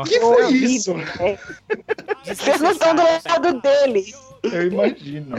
[0.00, 0.10] Nossa.
[0.10, 0.94] O que foi isso?
[2.24, 4.14] Vocês não estão do lado dele.
[4.42, 5.36] Eu imagino.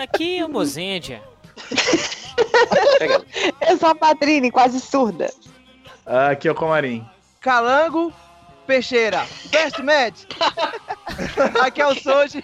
[0.00, 1.22] Aqui é o Mozendia.
[3.68, 5.30] Eu sou a Patrine, quase surda.
[6.06, 7.06] Aqui é o Comarim.
[7.40, 8.12] Calango
[8.66, 9.26] Peixeira.
[9.50, 10.24] Best match.
[11.62, 12.42] Aqui é o Soji.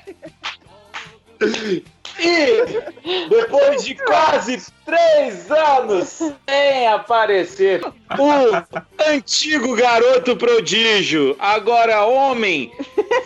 [1.40, 12.72] E depois de quase três anos sem aparecer, o antigo garoto prodígio, agora homem,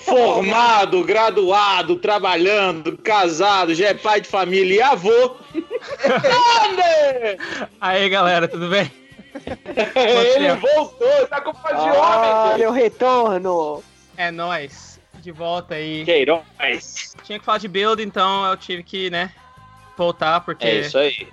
[0.00, 5.36] formado, graduado, trabalhando, casado, já é pai de família e avô.
[6.02, 7.38] Sander!
[7.80, 8.92] Aí, galera, tudo bem?
[9.96, 11.98] Ele voltou, tá com voz de homem.
[11.98, 13.82] Olha o retorno.
[14.18, 14.91] É nóis.
[15.22, 16.04] De volta aí.
[16.04, 17.14] Queiroz.
[17.22, 19.30] Tinha que falar de build, então eu tive que, né,
[19.96, 20.66] voltar, porque.
[20.66, 21.28] É isso aí.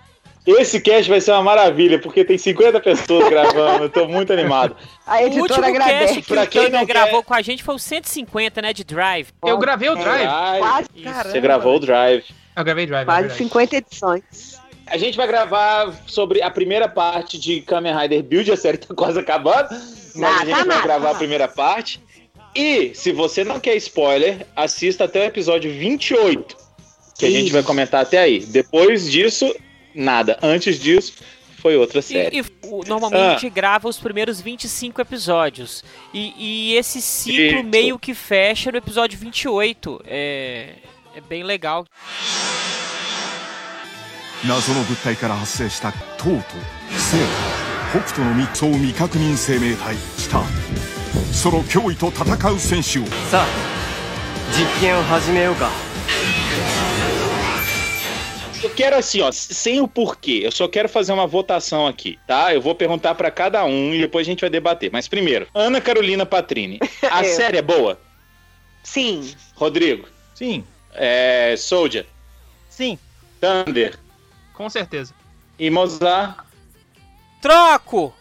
[0.45, 4.75] Esse cast vai ser uma maravilha, porque tem 50 pessoas gravando, eu tô muito animado.
[5.05, 6.21] A O último editora cast agradece.
[6.21, 9.29] que Pra o não gravou com a gente foi o 150, né, de Drive.
[9.45, 10.27] Eu gravei o Drive.
[10.59, 10.89] Quase,
[11.31, 12.23] Você gravou o Drive.
[12.55, 13.03] Eu gravei Drive.
[13.03, 13.43] é quase verdade.
[13.43, 14.59] 50 edições.
[14.87, 18.93] A gente vai gravar sobre a primeira parte de Kamen Rider Build, a série tá
[18.95, 22.01] quase acabando, mas Não, a gente tá vai nada, gravar tá a primeira parte.
[22.54, 26.56] E, se você não quer spoiler, assista até o episódio 28,
[27.18, 27.52] que a gente Isso.
[27.52, 28.40] vai comentar até aí.
[28.40, 29.52] Depois disso,
[29.94, 30.38] nada.
[30.40, 31.14] Antes disso,
[31.58, 32.36] foi outra série.
[32.36, 35.82] E, e o- normalmente a gente grava os primeiros 25 episódios.
[36.12, 37.64] E, e esse ciclo Isso.
[37.64, 40.00] meio que fecha no episódio 28.
[40.06, 40.74] É,
[41.16, 41.84] é bem legal.
[44.46, 45.96] 謎の物体から発生したと
[46.28, 46.42] うとう
[46.98, 47.16] 生
[47.98, 50.42] 北斗の密相未確認生命体チタ
[51.32, 53.46] その脅威と戦う戦士をさあ
[54.52, 55.70] 実験を始めようか
[58.62, 60.40] Eu quero assim, ó, sem o porquê.
[60.42, 62.54] Eu só quero fazer uma votação aqui, tá?
[62.54, 64.90] Eu vou perguntar pra cada um e depois a gente vai debater.
[64.90, 66.80] Mas primeiro, Ana Carolina Patrini.
[67.10, 67.34] A Eu.
[67.36, 68.00] série é boa?
[68.82, 69.34] Sim.
[69.54, 70.64] Rodrigo, Sim.
[70.94, 72.06] é, Soldier,
[72.70, 72.98] Sim.
[73.38, 73.98] Thunder
[74.54, 75.12] Com certeza.
[75.58, 76.38] e Mozart.
[77.42, 78.14] Troco!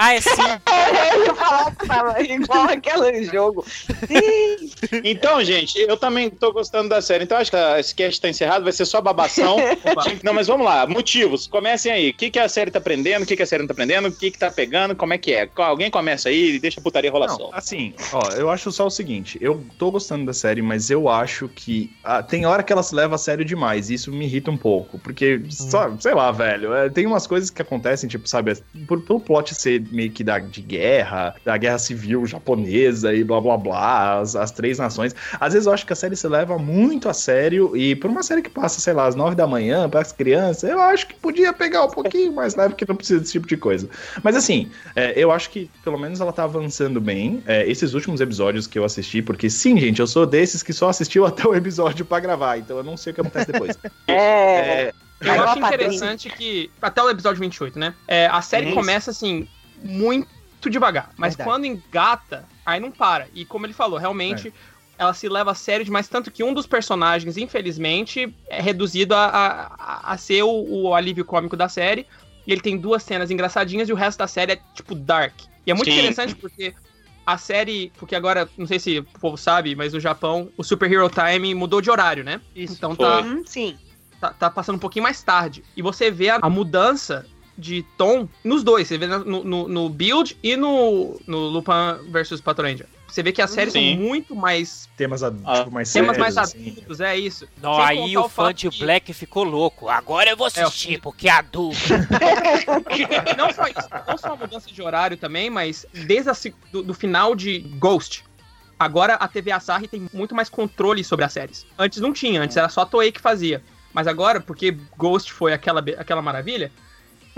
[0.00, 0.30] Ah, é sim.
[1.14, 3.66] Eu ia falar que tava igual aquele jogo.
[4.06, 4.70] Sim.
[5.04, 7.24] Então, gente, eu também tô gostando da série.
[7.24, 9.56] Então, acho que esse cast tá encerrado, vai ser só babação.
[10.22, 10.86] não, mas vamos lá.
[10.86, 11.46] Motivos.
[11.46, 12.10] Comecem aí.
[12.10, 13.24] O que, que a série tá aprendendo?
[13.24, 14.08] O que, que a série não tá aprendendo?
[14.08, 14.94] O que, que tá pegando?
[14.94, 15.48] Como é que é?
[15.56, 17.50] Alguém começa aí e deixa a putaria rolar Não, só.
[17.52, 21.48] assim, ó, eu acho só o seguinte, eu tô gostando da série, mas eu acho
[21.48, 24.50] que ah, tem hora que ela se leva a sério demais, e isso me irrita
[24.50, 28.56] um pouco, porque, só, sei lá, velho, é, tem umas coisas que acontecem, tipo, sabe,
[28.86, 33.40] por, pelo plot ser meio que da, de guerra, da guerra civil japonesa e blá
[33.40, 36.58] blá blá, as, as três nações, às vezes eu acho que a série se leva
[36.58, 39.88] muito a sério, e por uma série que passa, sei lá, às nove da manhã,
[39.88, 43.20] para as crianças, eu acho que podia pegar um pouquinho mais leve, porque não precisa
[43.20, 43.88] desse tipo de coisa.
[44.22, 47.42] Mas assim, é, eu acho que pelo menos ela tá avançando bem.
[47.46, 50.88] É, esses últimos episódios que eu assisti, porque sim, gente, eu sou desses que só
[50.88, 53.78] assistiu até o episódio pra gravar, então eu não sei o que acontece depois.
[54.06, 54.92] É.
[55.20, 55.66] É, Eu acho Patrícia.
[55.66, 57.94] interessante que, até o episódio 28, né?
[58.06, 58.74] É, a série Isso.
[58.74, 59.48] começa assim,
[59.82, 60.28] muito
[60.68, 61.10] devagar.
[61.16, 61.50] Mas Verdade.
[61.50, 63.28] quando engata, aí não para.
[63.34, 64.52] E como ele falou, realmente.
[65.00, 69.70] Ela se leva a sério demais, tanto que um dos personagens, infelizmente, é reduzido a,
[69.78, 72.04] a, a ser o, o alívio cômico da série.
[72.44, 75.34] E ele tem duas cenas engraçadinhas e o resto da série é, tipo, dark.
[75.64, 75.92] E é muito Sim.
[75.92, 76.74] interessante porque
[77.24, 77.92] a série.
[77.96, 81.54] Porque agora, não sei se o povo sabe, mas no Japão, o Super Hero Time
[81.54, 82.40] mudou de horário, né?
[82.52, 82.72] Isso.
[82.72, 83.06] Então Foi.
[83.06, 83.78] tá, Hum, sim.
[84.20, 85.62] tá, tá passando um pouquinho mais tarde.
[85.76, 87.24] E você vê a, a mudança
[87.58, 88.86] de tom nos dois.
[88.88, 91.72] Você vê no, no, no Build e no, no Lupin
[92.10, 92.86] vs Pato Ranger.
[93.08, 93.96] Você vê que as séries Sim.
[93.96, 94.88] são muito mais.
[94.96, 96.70] temas ad- Ah, tipo, mais temas sérios, mais assim.
[96.70, 97.48] adultos, é isso.
[97.60, 99.88] Não, Sem aí contar o fã de que- Black ficou louco.
[99.88, 101.78] Agora eu vou É, o assistir, porque é adulto.
[103.36, 106.36] Não só isso, não só a mudança de horário também, mas desde a,
[106.72, 108.24] do, do final de Ghost.
[108.78, 111.66] Agora a TV Asahi tem muito mais controle sobre as séries.
[111.78, 113.62] Antes não tinha, antes era só a Toei que fazia.
[113.92, 116.70] Mas agora, porque Ghost foi aquela, aquela maravilha,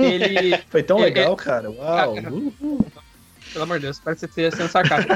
[0.05, 0.59] ele.
[0.71, 1.71] Foi tão É, legal, cara.
[1.71, 2.17] Uau.
[2.17, 2.85] Ah, Uh,
[3.53, 5.13] Pelo amor de Deus, parece que você sendo sarcástico.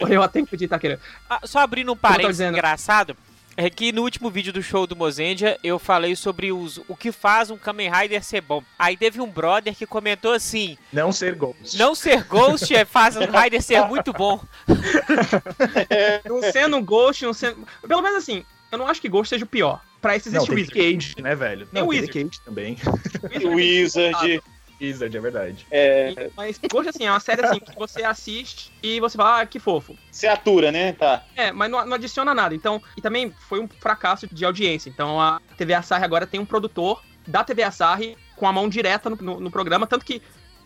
[0.00, 1.00] Mas, eu até que pedir Itaquera.
[1.30, 2.54] Ah, só abrindo um parênteses dizendo.
[2.54, 3.16] engraçado,
[3.56, 7.10] é que no último vídeo do show do Mozendia eu falei sobre os, o que
[7.10, 8.62] faz um Kamen Rider ser bom.
[8.78, 11.78] Aí teve um brother que comentou assim: não ser Ghost.
[11.78, 14.38] não ser Ghost é faz um Rider ser muito bom.
[16.28, 17.66] Não sendo um Ghost, não sendo.
[17.86, 19.80] Pelo menos assim, eu não acho que Ghost seja o pior.
[20.06, 20.72] Pra Não, existe tem Wizard.
[20.96, 21.66] Cage, né, velho?
[21.66, 22.12] Tem Não, Wizard.
[22.12, 22.76] tem Cage também.
[23.54, 24.40] Wizard.
[24.80, 25.66] Wizard, é verdade.
[25.70, 29.46] É, Mas Ghost, assim, é uma série assim que você assiste e você fala, ah,
[29.46, 29.96] que fofo.
[30.10, 30.92] você atura, né?
[30.92, 31.24] Tá.
[31.34, 32.54] É, mas não, não adiciona nada.
[32.54, 34.90] Então, e também foi um fracasso de audiência.
[34.90, 39.08] Então a TV Asahi agora tem um produtor da TV Asahi com a mão direta
[39.08, 40.20] no, no- no programa, tanto que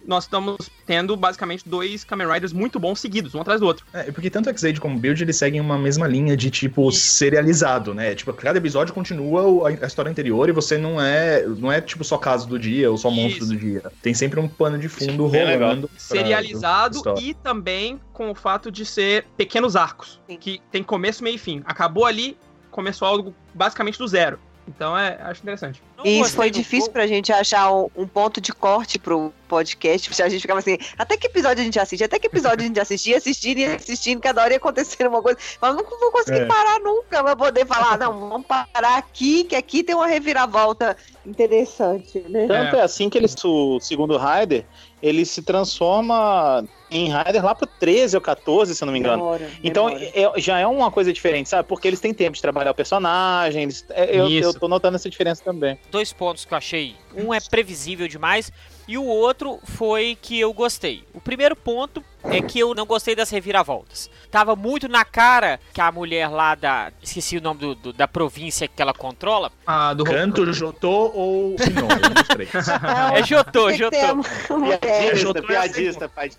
[0.06, 3.86] nós estamos tendo basicamente dois Kamen Riders muito bons seguidos, um atrás do outro.
[3.92, 8.14] É, porque tanto X-Aid como Build, eles seguem uma mesma linha de tipo serializado, né?
[8.14, 12.18] Tipo, cada episódio continua a, história anterior e você não é, não é tipo só
[12.18, 13.52] caso do dia ou só monstro Isso.
[13.52, 13.82] do dia.
[14.02, 15.70] Tem sempre um pano de fundo Bem legal.
[15.70, 15.90] rolando.
[15.96, 21.38] serializado e também com o fato de ser pequenos arcos, que tem começo, meio e
[21.38, 21.62] fim.
[21.64, 22.36] Acabou ali,
[22.70, 24.38] começou algo basicamente do zero.
[24.74, 25.82] Então é, acho interessante.
[25.96, 29.32] Não E isso foi difícil Gol- pra gente achar um, um ponto de corte pro
[29.48, 30.08] podcast.
[30.08, 32.04] porque A gente ficava assim, até que episódio a gente assiste?
[32.04, 35.38] Até que episódio a gente assistia, assistindo e assistindo, cada hora ia acontecendo uma coisa.
[35.60, 36.46] Mas não vou conseguir É.
[36.46, 40.96] parar nunca pra poder falar, não, vamos parar aqui, que aqui tem uma reviravolta
[41.26, 42.46] interessante, né?
[42.46, 42.82] Tanto é.
[42.82, 44.64] assim que ele, o segundo Raider,
[45.02, 49.16] ele se transforma em Raider lá pro 13 ou 14, se eu não me engano.
[49.22, 50.10] Demora, Então demora.
[50.36, 51.68] é- já é uma coisa diferente, sabe?
[51.68, 53.62] Porque eles têm tempo de trabalhar o personagem.
[53.62, 54.48] Eles, é, eu, Isso.
[54.48, 55.78] eu tô notando essa diferença também.
[55.90, 56.96] dois pontos que eu achei.
[57.16, 58.50] Um é previsível demais
[58.88, 61.04] e o outro foi que eu gostei.
[61.14, 64.10] O primeiro ponto é que eu não gostei das reviravoltas.
[64.30, 66.92] Tava muito na cara que a mulher lá da.
[67.02, 69.50] Esqueci o nome do- do- da província que ela controla.
[69.66, 72.50] Ah, do Canto, Jotô ou Pinhon, um dos três.
[73.14, 73.96] É Jotô, que Jotô.
[74.58, 76.36] Piadista, Jotô é piadista, pai de.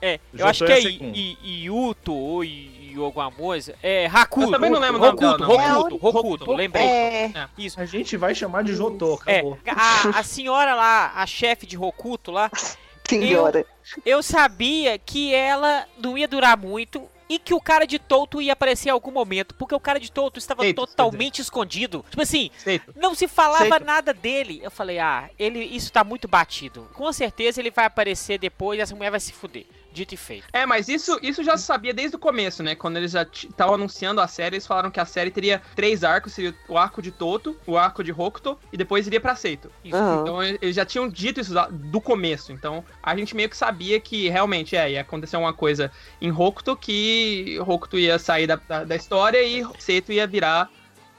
[0.00, 1.16] É, eu Jotô acho que é a é segunda.
[1.16, 2.42] I- I- Yuto ou
[2.92, 3.74] I- alguma coisa.
[3.82, 4.46] É Hakuto.
[4.46, 5.96] Eu também não lembro o nome Rokuto, dela, não.
[5.98, 6.84] Rokuto, É, lembrei.
[6.86, 7.80] É, Isso.
[7.80, 9.58] A gente vai chamar de Jotô, É, acabou.
[9.66, 12.50] a, a senhora lá, a chefe de Rokuto lá,
[13.08, 13.64] senhora.
[14.06, 18.52] eu sabia que ela não ia durar muito e que o cara de Touto ia
[18.52, 22.04] aparecer em algum momento, porque o cara de Touto estava Eita, totalmente escondido.
[22.10, 22.92] Tipo assim, Seito.
[22.94, 23.84] não se falava Seito.
[23.84, 24.60] nada dele.
[24.62, 26.88] Eu falei, ah, ele, isso tá muito batido.
[26.92, 29.64] Com certeza ele vai aparecer depois e essa mulher vai se fuder.
[29.92, 30.46] Dito e feito.
[30.52, 32.74] É, mas isso, isso já se sabia desde o começo, né?
[32.74, 36.32] Quando eles já estavam anunciando a série, eles falaram que a série teria três arcos,
[36.32, 39.70] seria o arco de Toto, o arco de Hokuto e depois iria pra Seito.
[39.84, 39.96] Isso.
[39.96, 40.22] Aham.
[40.22, 42.52] Então eles já tinham dito isso do começo.
[42.52, 45.90] Então a gente meio que sabia que realmente é, ia acontecer uma coisa
[46.20, 50.70] em Hokuto que Hokuto ia sair da, da, da história e Seito ia virar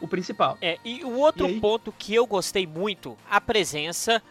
[0.01, 0.57] o principal.
[0.61, 4.21] É, e o outro E ponto que eu gostei muito, a presença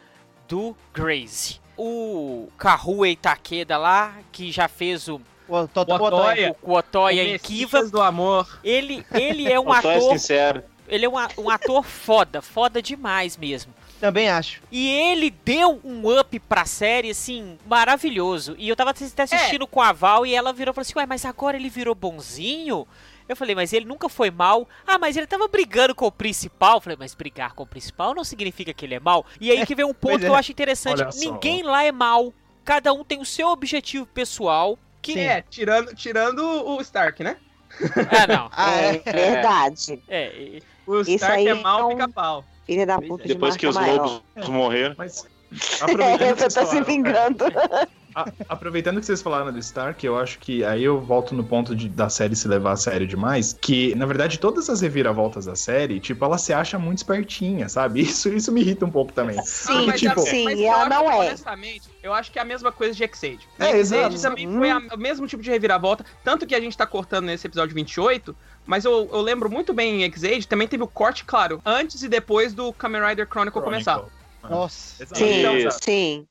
[0.46, 1.61] do Graze.
[1.76, 6.50] O Kahuei Takeda lá, que já fez o, O Toto O Otoya.
[6.50, 7.84] o Kotoya O em Kiva.
[7.84, 8.58] do amor.
[8.62, 10.62] Ele, ele é um ator, sincero.
[10.88, 13.72] ele é um, um ator foda, foda demais mesmo.
[14.00, 14.60] Também acho.
[14.70, 18.56] E ele deu um up pra série, assim, maravilhoso.
[18.58, 21.06] E eu tava até assistindo com a Val e ela virou e falou assim: Ué,
[21.06, 22.86] mas agora ele virou bonzinho?
[23.28, 24.68] Eu falei, mas ele nunca foi mal.
[24.86, 26.76] Ah, mas ele tava brigando com o principal.
[26.76, 29.24] Eu falei, mas brigar com o principal não significa que ele é mal.
[29.40, 30.28] E aí que vem um ponto Pois que é.
[30.28, 32.32] eu acho interessante: ninguém lá é mal.
[32.64, 34.78] Cada um tem o seu objetivo pessoal.
[35.00, 35.14] Que.
[35.14, 35.20] Sim.
[35.20, 37.36] É, tirando, tirando o Stark, né?
[38.10, 38.50] Ah, não.
[38.52, 39.12] Ah, é, é.
[39.12, 40.02] verdade.
[40.08, 42.44] É, O Isso Stark aí é mal, é um- pica-pau.
[42.66, 44.22] Filha da puta de Depois marca que os maior.
[44.36, 44.94] lobos morreram.
[44.96, 47.44] Mas É, aproveitando, que você tá se vingando.
[48.14, 51.74] a- aproveitando que vocês falaram do Stark, eu acho que aí eu volto no ponto
[51.74, 55.54] de, da série se levar a sério demais, que na verdade todas as reviravoltas da
[55.56, 58.02] série, tipo, ela se acha muito espertinha, sabe?
[58.12, 59.42] Isso, isso me irrita um pouco também.
[59.44, 61.18] Sim, mas, tipo, sim, mas e ela não é.
[61.28, 63.48] Honestamente, eu acho que é a mesma coisa de X-Aid.
[63.58, 64.20] É, X-Aid exato.
[64.22, 67.46] também foi a- o mesmo tipo de reviravolta, tanto que a gente tá cortando nesse
[67.46, 71.60] episódio 28, mas eu, eu lembro muito bem em X-Aid, também teve o corte, claro,
[71.64, 73.94] antes e depois do Kamen Rider Chronicle, começar.
[73.94, 74.22] Chronicle.
[74.50, 75.02] Nossa.
[75.02, 75.18] Exato.
[75.18, 76.26] Sim, Então, sim.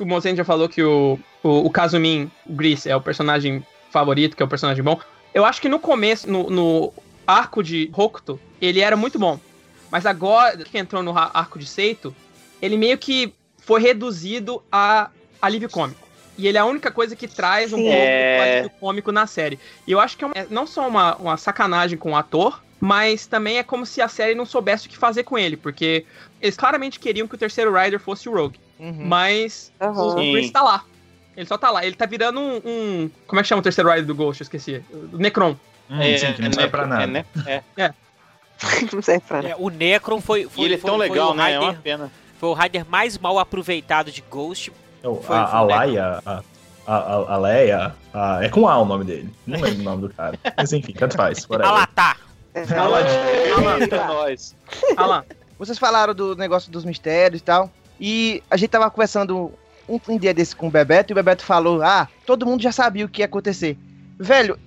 [0.00, 3.62] Que o Mozen já falou que o, o, o Kazumin, o Gris, é o personagem
[3.90, 4.98] favorito, que é o personagem bom.
[5.34, 6.90] Eu acho que no começo, no, no
[7.26, 9.38] arco de Hokuto, ele era muito bom.
[9.90, 12.16] Mas agora que entrou no arco de Seito,
[12.62, 15.10] ele meio que foi reduzido a
[15.42, 16.08] alívio cômico.
[16.38, 18.40] E ele é a única coisa que traz um pouco É.
[18.40, 19.60] alívio cômico na série.
[19.86, 23.26] E eu acho que é, é não só uma, uma sacanagem com o ator, mas
[23.26, 26.06] também é como se a série não soubesse o que fazer com ele, porque
[26.40, 28.58] eles claramente queriam que o terceiro Rider fosse o Rogue.
[28.80, 29.06] Uhum.
[29.06, 30.10] Mas o Aham.
[30.18, 30.32] Sim.
[30.32, 30.84] Chris tá lá.
[31.36, 31.84] Ele só tá lá.
[31.84, 32.56] Ele tá virando um.
[32.64, 34.40] um- como é que chama o terceiro rider do Ghost?
[34.40, 34.82] Eu esqueci.
[35.12, 35.54] O Necron.
[35.88, 37.02] Hum, sim, que não serve pra nada.
[37.04, 37.24] É, né?
[37.76, 37.92] É.
[38.92, 39.48] Não serve pra nada.
[39.48, 41.52] é, o Necron foi, foi, E ele é tão foi legal, o né?
[41.52, 42.12] É uma Rider- pena.
[42.38, 44.70] Foi o Rider mais mal aproveitado de Ghost.
[45.02, 46.42] O- Foi- a, a o Laia, a,
[46.86, 49.30] a, a- Leia, a- é com A o nome dele.
[49.46, 50.38] Não lembro o nome do cara.
[50.56, 51.44] Mas enfim, tanto faz.
[51.48, 51.72] whatever.
[51.72, 52.18] Alatar.
[54.96, 55.24] Alan,
[55.58, 57.70] Vocês falaram do negócio dos mistérios e tal.
[58.00, 59.52] E a gente tava conversando
[59.88, 62.72] um, um dia desse com o Bebeto e o Bebeto falou: Ah, todo mundo já
[62.72, 63.76] sabia o que ia acontecer.
[64.18, 64.58] Velho,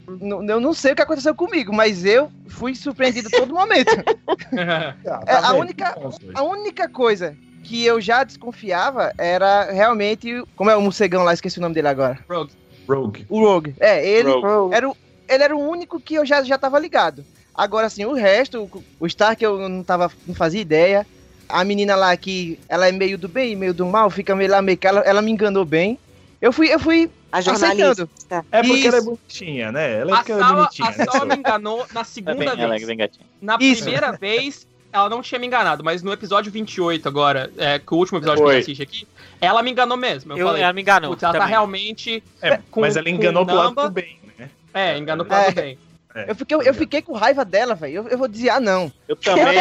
[0.47, 3.91] eu não sei o que aconteceu comigo, mas eu fui surpreendido a todo momento.
[4.57, 5.59] Ah, tá É, a vendo?
[5.61, 5.97] única-.
[6.33, 10.43] A única coisa que eu já desconfiava era realmente.
[10.55, 11.33] Como é o morcegão lá?
[11.33, 12.19] Esqueci o nome dele agora.
[12.29, 12.51] Rogue.
[12.87, 13.25] Rogue.
[13.29, 13.75] O Rogue.
[13.79, 14.75] É, ele Rogue.
[14.75, 14.97] era o,
[15.29, 17.23] ele era o único que eu já, já tava ligado.
[17.55, 21.05] Agora, assim, o resto, o, o Stark eu não, tava, não fazia ideia.
[21.53, 24.61] A menina lá que ela é meio do bem, meio do mal, fica meio lá,
[24.61, 25.97] meio que ela, ela me enganou bem.
[26.41, 27.83] Eu fui, eu fui A jornalista.
[28.03, 28.09] aceitando.
[28.51, 28.87] É porque Isso.
[28.87, 29.99] ela é bonitinha, né?
[30.01, 30.87] Ela é A é Sala, bonitinha.
[30.89, 32.85] a né, Sala me enganou na É segunda bem, é vez.
[32.85, 33.25] bem gatinha.
[33.41, 33.83] Na Isso.
[33.83, 37.97] primeira vez, ela não tinha me enganado, mas no episódio 28 agora, é, que o
[37.97, 38.55] último episódio que Foi.
[38.55, 39.07] eu assisti aqui,
[39.39, 40.33] ela me enganou mesmo.
[40.33, 41.11] Eu, Eu, falei, ela me enganou.
[41.11, 42.21] putz, ela tá realmente...
[42.41, 44.49] É, com- mas ela enganou pro lado do bem, né?
[44.73, 45.61] É, enganou pro lado É.
[45.61, 45.77] bem.
[46.15, 47.93] É, Eu fiquei, eu fiquei com raiva dela, velho.
[47.95, 48.91] Eu, eu vou dizer, ah, não.
[49.07, 49.57] Eu também.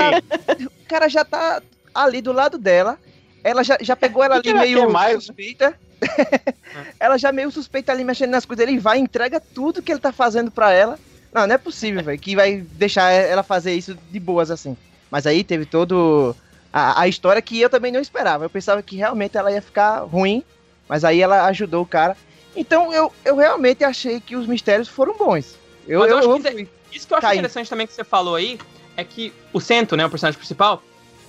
[0.66, 1.62] O cara já tá
[1.94, 2.98] ali do lado dela.
[3.44, 5.74] Ela já, já pegou ela que ali ela meio quer mais, suspeita.
[6.98, 8.66] ela já meio suspeita ali mexendo nas coisas.
[8.66, 10.98] Ele vai entrega tudo que ele tá fazendo pra ela.
[11.32, 14.76] Não, não é possível, velho, que vai deixar ela fazer isso de boas assim.
[15.10, 16.36] Mas aí teve todo
[16.72, 18.44] a, a história que eu também não esperava.
[18.44, 20.42] Eu pensava que realmente ela ia ficar ruim,
[20.88, 22.16] mas aí ela ajudou o cara.
[22.54, 25.54] Então eu, eu realmente achei que os mistérios foram bons.
[25.88, 27.38] Eu, Mas eu eu, acho eu que fui- Isso que eu acho Caindo.
[27.40, 28.58] interessante também que você falou aí,
[28.96, 30.82] é que o Cento, né, o personagem principal,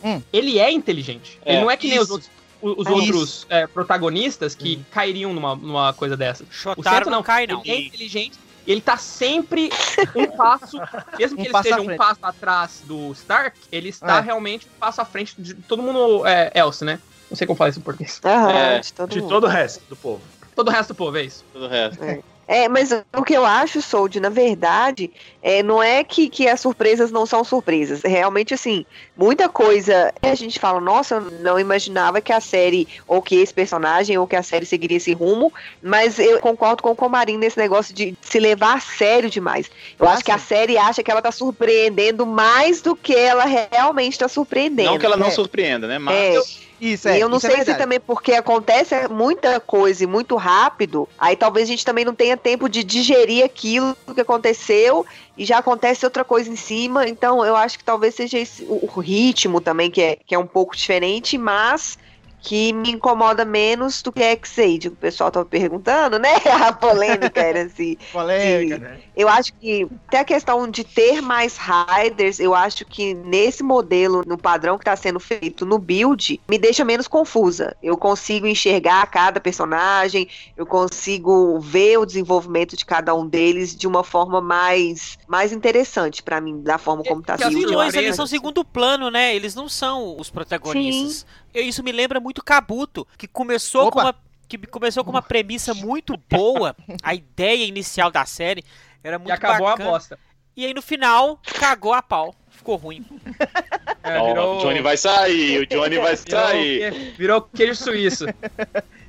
[0.03, 0.21] Hum.
[0.31, 1.39] ele é inteligente.
[1.45, 2.13] É, ele não é que nem os isso.
[2.13, 2.31] outros,
[2.61, 6.43] os É outros é, protagonistas que cairiam numa, numa coisa dessa.
[6.43, 7.61] O Shotaro Cento não, não, cai, não.
[7.65, 9.69] Ele é inteligente e ele tá sempre
[10.15, 10.77] um passo,
[11.17, 14.21] mesmo que Um ele passo esteja um passo atrás do Stark, ele está É.
[14.21, 16.99] realmente um passo à frente de todo mundo é, else, né?
[17.29, 18.21] Não sei como falar isso em português.
[18.23, 19.29] É, de todo De mundo.
[19.29, 20.21] todo o resto do povo.
[20.55, 21.43] Todo o resto do povo, é isso.
[21.51, 21.99] Tudo o resto.
[22.47, 25.09] É, mas o que eu acho, Sold, na verdade,
[25.41, 28.01] é, não é que, que as surpresas não são surpresas.
[28.03, 28.85] Realmente, assim,
[29.15, 33.53] muita coisa a gente fala, nossa, eu não imaginava que a série, ou que esse
[33.53, 37.57] personagem, ou que a série seguiria esse rumo, mas eu concordo com o Comarim nesse
[37.57, 39.69] negócio de se levar a sério demais.
[39.97, 43.45] Eu Ah, acho que a série acha que ela tá surpreendendo mais do que ela
[43.45, 44.91] realmente tá surpreendendo.
[44.91, 45.31] Não que ela não É.
[45.31, 45.97] surpreenda, né?
[45.97, 47.17] Mas É, Isso, é.
[47.17, 51.07] e eu não isso é sei se também porque acontece muita coisa e muito rápido,
[51.17, 55.05] aí talvez a gente também não tenha tempo de digerir aquilo que aconteceu
[55.37, 57.07] e já acontece outra coisa em cima.
[57.07, 60.37] Então eu acho que talvez seja esse, o, o ritmo também que é, que é
[60.37, 61.97] um pouco diferente, mas
[62.43, 64.89] que me incomoda menos do que X-Aid.
[64.89, 66.33] O pessoal tava perguntando, né?
[66.67, 67.95] A polêmica era assim.
[68.11, 68.99] Polêmica, de- né?
[69.15, 74.23] Eu acho que até a questão de ter mais riders, eu acho que nesse modelo,
[74.27, 77.77] no padrão que está sendo feito no build, me deixa menos confusa.
[77.81, 83.87] Eu consigo enxergar cada personagem, eu consigo ver o desenvolvimento de cada um deles de
[83.87, 87.67] uma forma mais, mais interessante para mim, da forma como está que Os sendo.
[87.67, 89.33] vilões, eles são segundo plano, né?
[89.33, 91.21] Eles não são os protagonistas.
[91.21, 94.09] E Isso me lembra muito Kabuto, que começou com Opa.
[94.09, 94.15] uma
[94.47, 96.75] que começou com uma premissa muito boa.
[97.01, 98.63] A ideia inicial da série
[99.03, 99.89] era muito e acabou bacana.
[99.89, 100.19] a bosta.
[100.55, 102.35] E aí no final cagou a pau.
[102.49, 103.05] Ficou ruim.
[104.05, 106.91] É, Ó, o Johnny vai sair, o Johnny vai virou, sair.
[106.91, 108.25] que- virou queijo suíço.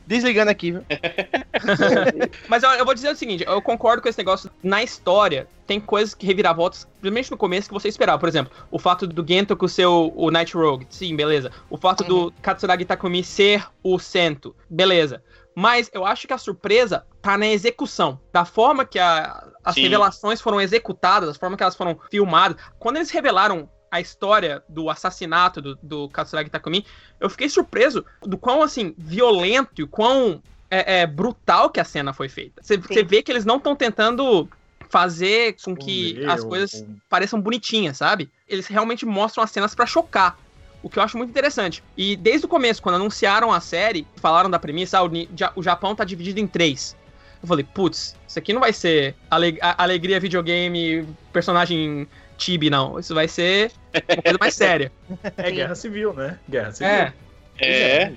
[0.06, 0.84] Desligando aqui, viu?
[2.48, 4.50] Mas eu, eu vou dizer o seguinte, eu concordo com esse negócio.
[4.62, 8.18] Na história, tem coisas que reviravoltas, principalmente no começo, que você esperava.
[8.18, 10.86] Por exemplo, o fato do Gento com o seu o Night Rogue.
[10.90, 11.50] Sim, beleza.
[11.70, 14.54] O fato do Katsuragi Takumi ser o Sento.
[14.68, 15.22] Beleza.
[15.56, 18.20] Mas eu acho que a surpresa tá na execução.
[18.32, 19.82] Da forma que a- as Sim.
[19.82, 22.56] revelações foram executadas, da forma que elas foram filmadas.
[22.78, 26.84] Quando eles revelaram a história do assassinato do, do Katsuragi Takumi,
[27.20, 32.12] eu fiquei surpreso do quão, assim, violento e quão é, é, brutal que a cena
[32.12, 32.60] foi feita.
[32.60, 34.48] Você vê que eles não estão tentando
[34.90, 38.28] fazer com que Esconder as coisas pareçam bonitinhas, sabe?
[38.48, 40.36] Eles realmente mostram as cenas pra chocar.
[40.82, 41.80] O que eu acho muito interessante.
[41.96, 46.02] E desde o começo, quando anunciaram a série, falaram da premissa, ah, o, Japão tá
[46.02, 46.96] dividido em três.
[47.40, 52.08] Eu falei, putz, isso aqui não vai ser ale- a- alegria videogame, personagem
[52.38, 52.98] chibi, não.
[52.98, 54.92] Isso vai ser uma coisa mais séria.
[55.36, 56.38] É guerra civil, né?
[56.48, 56.92] Guerra civil.
[56.92, 57.12] É.
[57.58, 58.12] É.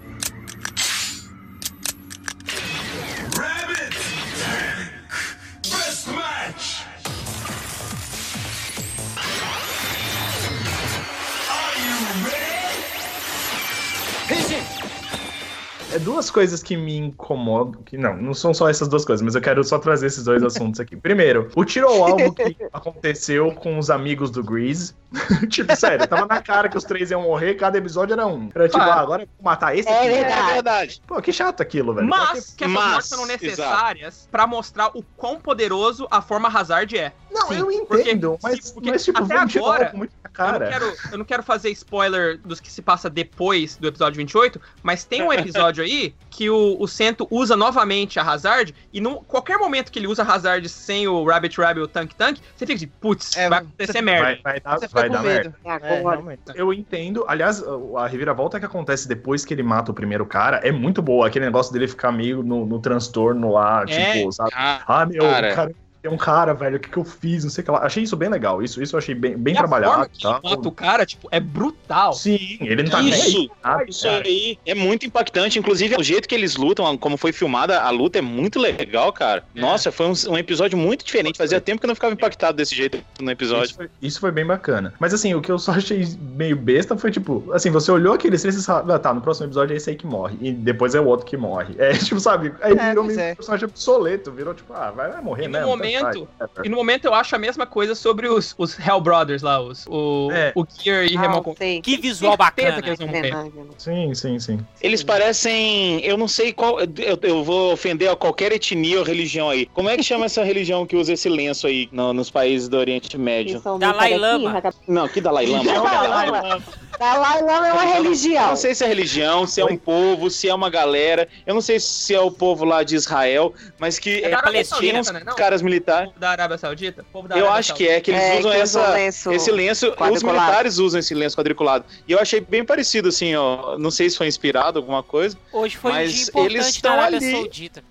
[15.92, 17.82] É duas coisas que me incomodam.
[17.82, 20.42] Que não, não são só essas duas coisas, mas eu quero só trazer esses dois
[20.42, 20.96] assuntos aqui.
[20.96, 24.94] Primeiro, o tiro ao alvo que aconteceu com os amigos do Grease.
[25.50, 28.48] tipo, sério, tava na cara que os três iam morrer, cada episódio era um.
[28.54, 29.00] Era tipo, Ah.
[29.00, 30.08] agora eu vou matar esse É aqui.
[30.08, 30.40] verdade.
[30.50, 31.02] É verdade.
[31.06, 32.06] Pô, que chato aquilo, velho.
[32.08, 36.96] Mas que essas Mas, mortes são necessárias pra mostrar o quão poderoso a forma Hazard
[36.96, 37.12] é.
[37.40, 40.32] Não, Sim, eu porque- entendo, mas, sim, porque mas tipo, até agora, muito na Eu
[40.32, 40.58] cara.
[40.64, 44.60] não, quero, eu não quero fazer spoiler dos que se passa depois do episódio 28,
[44.82, 49.16] mas tem um episódio aí que o, o Sento usa novamente a Hazard, e num
[49.16, 52.66] qualquer momento que ele usa a Hazard sem o Rabbit Rabbit ou Tank Tank, você
[52.66, 54.38] fica de, putz, É, vai acontecer merda.
[54.42, 55.54] Vai, vai dar, vai dar merda.
[55.64, 56.40] É, É.
[56.54, 57.24] Eu entendo.
[57.28, 57.62] Aliás,
[57.96, 61.26] a reviravolta que acontece depois que ele mata o primeiro cara é muito boa.
[61.26, 64.12] Aquele negócio dele ficar meio no, no transtorno lá, É.
[64.18, 64.50] tipo, sabe?
[64.54, 65.52] Ah, Ah, meu, Cara.
[65.52, 67.44] o cara é um cara, velho, o que, que eu fiz?
[67.44, 67.78] Não sei o que lá.
[67.84, 68.62] Achei isso bem legal.
[68.62, 70.10] Isso, isso eu achei bem, bem E a forma trabalhado.
[70.10, 70.40] que Tá?
[70.42, 72.12] mata o cara, tipo, é brutal.
[72.12, 73.20] Sim, ele não tá nem aí.
[73.20, 74.24] Isso, nada, isso cara.
[74.24, 75.58] aí é muito impactante.
[75.58, 79.44] Inclusive, o jeito que eles lutam, como foi filmada, a luta é muito legal, cara.
[79.54, 79.60] É.
[79.60, 81.36] Nossa, foi um, um episódio muito diferente.
[81.36, 83.66] Fazia tempo que eu não ficava impactado desse jeito no episódio.
[83.66, 84.94] Isso foi, isso foi bem bacana.
[84.98, 88.40] Mas assim, o que eu só achei meio besta foi tipo, assim, você olhou aqueles
[88.42, 90.36] três e sabe, ah, tá, no próximo episódio é esse aí que morre.
[90.40, 91.74] E depois é o outro que morre.
[91.78, 92.54] É, tipo, sabe?
[92.60, 93.32] Aí É, virou meio é.
[93.32, 95.66] um personagem obsoleto, virou tipo, ah, vai, vai morrer mesmo.
[95.98, 96.28] Momento-.
[96.64, 99.86] E no momento eu acho a mesma coisa sobre os, os Hell Brothers lá, os,
[99.86, 100.52] o, É.
[100.54, 101.54] o Gear e Ah, Remocon.
[101.56, 101.80] sei.
[101.80, 102.80] Que visual bacana.
[102.82, 103.52] que eles vão É morrer.
[103.78, 104.58] Sim, sim, sim.
[104.82, 106.00] Eles parecem.
[106.04, 106.80] Eu não sei qual.
[106.80, 109.66] Eu, eu vou ofender a qualquer etnia ou religião aí.
[109.66, 112.76] Como é que chama essa religião que usa esse lenço aí no- nos países do
[112.76, 113.60] Oriente Médio?
[113.78, 114.62] Dalai Lama.
[114.86, 115.72] Não, que Dalai Lama.
[115.72, 116.62] Dalai Lama.
[117.00, 118.48] Dalai Lama é uma Eu religião.
[118.48, 121.26] não sei se é religião, se é um povo, se é uma galera.
[121.46, 125.12] Eu não sei se é o povo lá de Israel, mas que É uns Saudita,
[125.14, 125.22] né?
[125.34, 126.08] Caras militares.
[126.10, 127.02] Povo da Arábia Saudita?
[127.10, 129.32] Povo da Eu Arábia acho que é, que eles É, usam que essa, um lenço
[129.32, 129.94] esse lenço.
[130.12, 131.86] Os militares usam esse lenço quadriculado.
[132.06, 133.78] E eu achei bem parecido, assim, ó.
[133.78, 135.38] Não sei se foi inspirado alguma coisa.
[135.50, 137.32] Hoje foi um Mas dia eles importante estão na Arábia ali.
[137.32, 137.84] Saudita.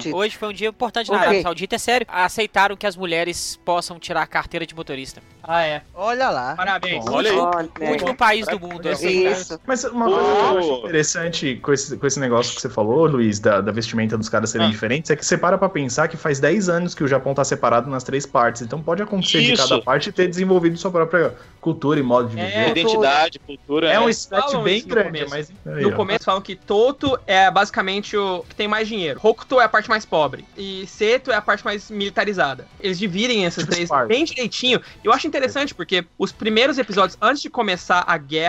[0.00, 1.18] Tipo, Hoje foi um dia importante na?
[1.20, 2.06] Arábia Saudita, é sério.
[2.10, 5.20] Aceitaram que as mulheres possam tirar a carteira de motorista.
[5.42, 5.82] Ah, é.
[5.94, 6.54] Olha lá.
[6.56, 7.04] Parabéns.
[7.06, 7.36] Olha aí.
[7.38, 8.82] Olha, O último país do mundo.
[8.88, 8.92] Isso.
[9.06, 9.32] aceitaram.
[9.40, 9.60] Isso.
[9.66, 10.78] Mas uma coisa que eu acho Oh.
[10.78, 14.50] interessante com esse, com esse negócio que você falou, Luiz, da, da vestimenta dos caras
[14.50, 14.70] serem Ah.
[14.70, 17.44] diferentes, é que você para pra pensar que faz 10 anos que o Japão tá
[17.44, 18.62] separado nas três partes.
[18.62, 19.68] Então pode acontecer de Isso.
[19.68, 22.80] cada parte ter desenvolvido sua própria cultura e modo de É, viver.
[22.80, 23.88] Identidade, cultura.
[23.90, 24.10] É, um é.
[24.10, 25.30] stretch falam bem isso no grande, começo.
[25.64, 25.76] mas.
[25.76, 25.96] aí, No ó.
[25.96, 29.18] começo falam que Toto é basicamente o que tem mais dinheiro.
[29.22, 30.44] Hokuto é a parte mais pobre.
[30.56, 32.66] E Seto é a parte mais militarizada.
[32.80, 34.80] Eles dividem essas três bem direitinho.
[35.02, 38.43] Eu acho interessante porque os primeiros episódios, antes de começar a guerra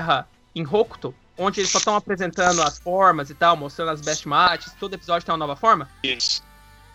[0.55, 4.73] em Hokuto, onde eles só estão apresentando as formas e tal, mostrando as best matches,
[4.79, 5.89] todo episódio tem uma nova forma.
[6.03, 6.43] Isso.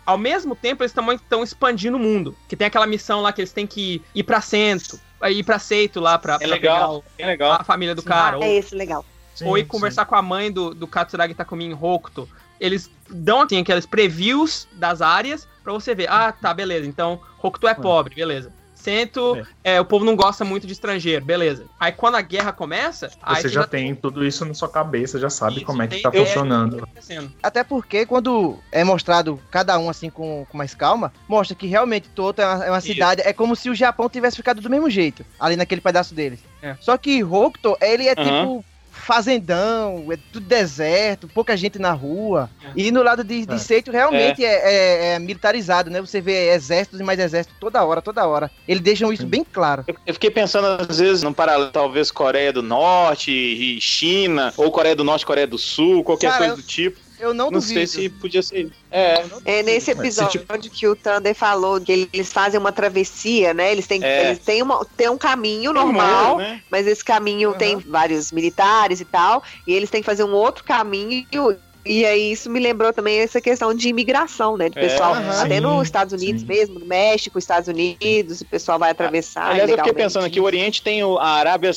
[0.07, 2.35] Ao mesmo tempo, eles também estão expandindo o mundo.
[2.49, 4.99] Que tem aquela missão lá que eles têm que ir pra Cento,
[5.31, 7.03] ir pra Seito lá pra, É pra legal.
[7.17, 7.53] pegar É o- legal.
[7.61, 8.39] a família do cara.
[8.39, 9.05] ou- É esse legal.
[9.35, 9.69] Sim, ou ir sim.
[9.69, 12.29] conversar com a mãe do, do Katsuragi Takumi em Hokuto.
[12.59, 16.11] Eles dão assim, aqueles previews das áreas pra você ver.
[16.11, 16.87] Ah, tá, beleza.
[16.87, 18.53] Então, Hokuto é pobre, beleza.
[18.81, 21.67] Cento, é, o povo não gosta muito de estrangeiro, beleza.
[21.79, 25.31] Aí quando a guerra começa, aí Você já tem tudo isso na sua cabeça, já
[25.31, 26.79] sabe Isso, como é que tem tá funcionando.
[26.79, 27.33] acontecendo.
[27.43, 32.09] Até porque quando é mostrado cada um assim com, com mais calma, mostra que realmente
[32.09, 34.89] Toto é uma, é uma cidade, é como se o Japão tivesse ficado do mesmo
[34.89, 36.41] jeito, ali naquele pedaço deles.
[36.63, 36.77] É.
[36.81, 38.25] Só que Hokuto, ele é Aham.
[38.25, 38.65] tipo
[39.11, 42.49] fazendão, é tudo deserto, pouca gente na rua.
[42.65, 42.69] É.
[42.77, 43.59] E no lado de, de É.
[43.59, 44.53] Seito realmente é.
[44.53, 46.01] é- é militarizado, né?
[46.01, 48.49] Você vê exércitos e mais exércitos toda hora, toda hora.
[48.69, 49.83] Eles deixam isso bem claro.
[49.89, 54.71] Eu, eu fiquei pensando, às vezes, num paralelo, talvez Coreia do Norte e China, ou
[54.71, 57.10] Coreia do Norte, Coreia do Sul, qualquer Cara, coisa do tipo.
[57.21, 57.75] Eu não, Não duvido.
[57.75, 58.71] sei se podia ser.
[58.91, 63.53] É, É nesse Mas se episódio que o Thunder falou que eles fazem uma travessia,
[63.53, 63.71] né?
[63.71, 64.23] Eles têm, É.
[64.27, 66.63] eles têm, uma, têm um caminho tem normal, humor, né?
[66.71, 67.59] mas esse caminho Aham.
[67.59, 71.27] tem vários militares e tal, e eles têm que fazer um outro caminho.
[71.83, 74.69] E aí isso me lembrou também essa questão de imigração, né?
[74.69, 75.41] De É, pessoal, aham.
[75.43, 76.47] até Sim, nos Estados Unidos sim.
[76.47, 79.51] mesmo, no México, Estados Unidos, o pessoal vai atravessar.
[79.51, 81.73] Aliás, eu fiquei pensando aqui, o Oriente tem o- a Arábia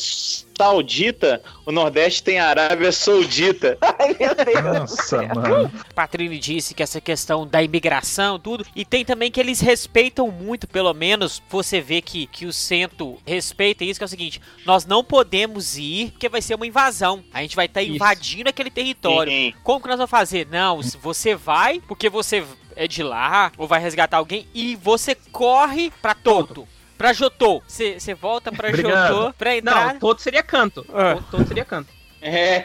[0.58, 3.78] Saudita, o Nordeste tem a Arábia Saudita.
[3.82, 4.80] Ai, meu Deus.
[4.80, 5.72] Nossa, mano.
[5.96, 8.66] Patrini disse que essa questão da imigração, tudo.
[8.76, 13.18] E tem também que eles respeitam muito, pelo menos você vê que, que o Cento
[13.26, 17.24] respeita isso, que é o seguinte: nós não podemos ir porque vai ser uma invasão.
[17.34, 17.96] A gente vai estar Isso.
[17.96, 19.32] invadindo aquele território.
[19.32, 19.54] Sim.
[19.64, 20.48] Como que nós vamos fazer?
[20.50, 22.44] Não, você vai porque você
[22.76, 26.68] é de lá ou vai resgatar alguém e você corre pra Toto.
[27.04, 27.62] Pra Jotô.
[27.68, 29.14] Você volta pra Obrigado.
[29.14, 29.92] Jotô pra entrar.
[29.96, 30.86] Não, todo seria canto.
[30.94, 31.16] É.
[31.16, 31.90] Todo, todo seria canto.
[32.22, 32.64] É,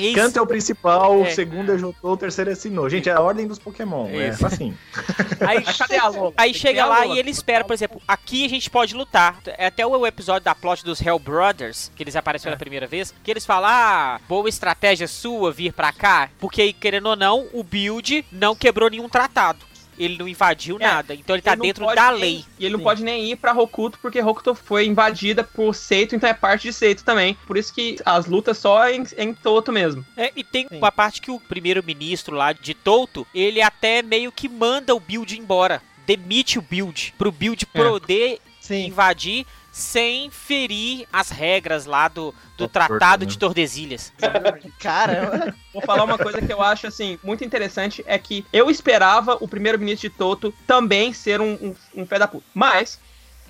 [0.00, 0.16] Isso.
[0.16, 1.28] Canto é o principal, É.
[1.30, 2.88] o segundo é Jotô, o terceiro é Sinnoh.
[2.88, 4.08] Gente, é a ordem dos Pokémon.
[4.08, 4.44] É Isso.
[4.44, 4.76] assim.
[5.46, 6.32] Aí, Mas cadê a Lola?
[6.36, 7.14] Aí chega lá Lola.
[7.14, 9.38] e ele espera, por exemplo, aqui a gente pode lutar.
[9.56, 13.14] É até o episódio da plot dos Hell Brothers, que eles aparecem pela primeira vez,
[13.22, 17.62] que eles falam, ah, boa estratégia sua vir pra cá, porque querendo ou não, o
[17.62, 19.60] build não quebrou nenhum tratado.
[19.98, 22.44] Ele não invadiu É, nada, então ele tá Ele dentro da nem- lei.
[22.58, 22.84] E ele não Sim.
[22.84, 26.72] pode nem ir pra Hokuto, porque Hokuto foi invadida por Seito, então é parte de
[26.72, 27.36] Seito também.
[27.46, 30.04] Por isso que as lutas só em, em Toto mesmo.
[30.16, 30.78] É, e tem Sim.
[30.78, 35.38] uma parte que o primeiro-ministro lá de Touto, ele até meio que manda o build
[35.38, 37.82] embora demite o build, pro build É.
[37.82, 38.86] poder Sim.
[38.86, 39.44] invadir
[39.76, 44.10] sem ferir as regras lá do, do Do Tratado de Tordesilhas.
[44.80, 45.54] Caramba.
[45.70, 49.46] Vou falar uma coisa que eu acho, assim, muito interessante, é que eu esperava o
[49.46, 52.46] primeiro-ministro de Toto também ser um, um, um fé da puta.
[52.54, 52.98] Mas,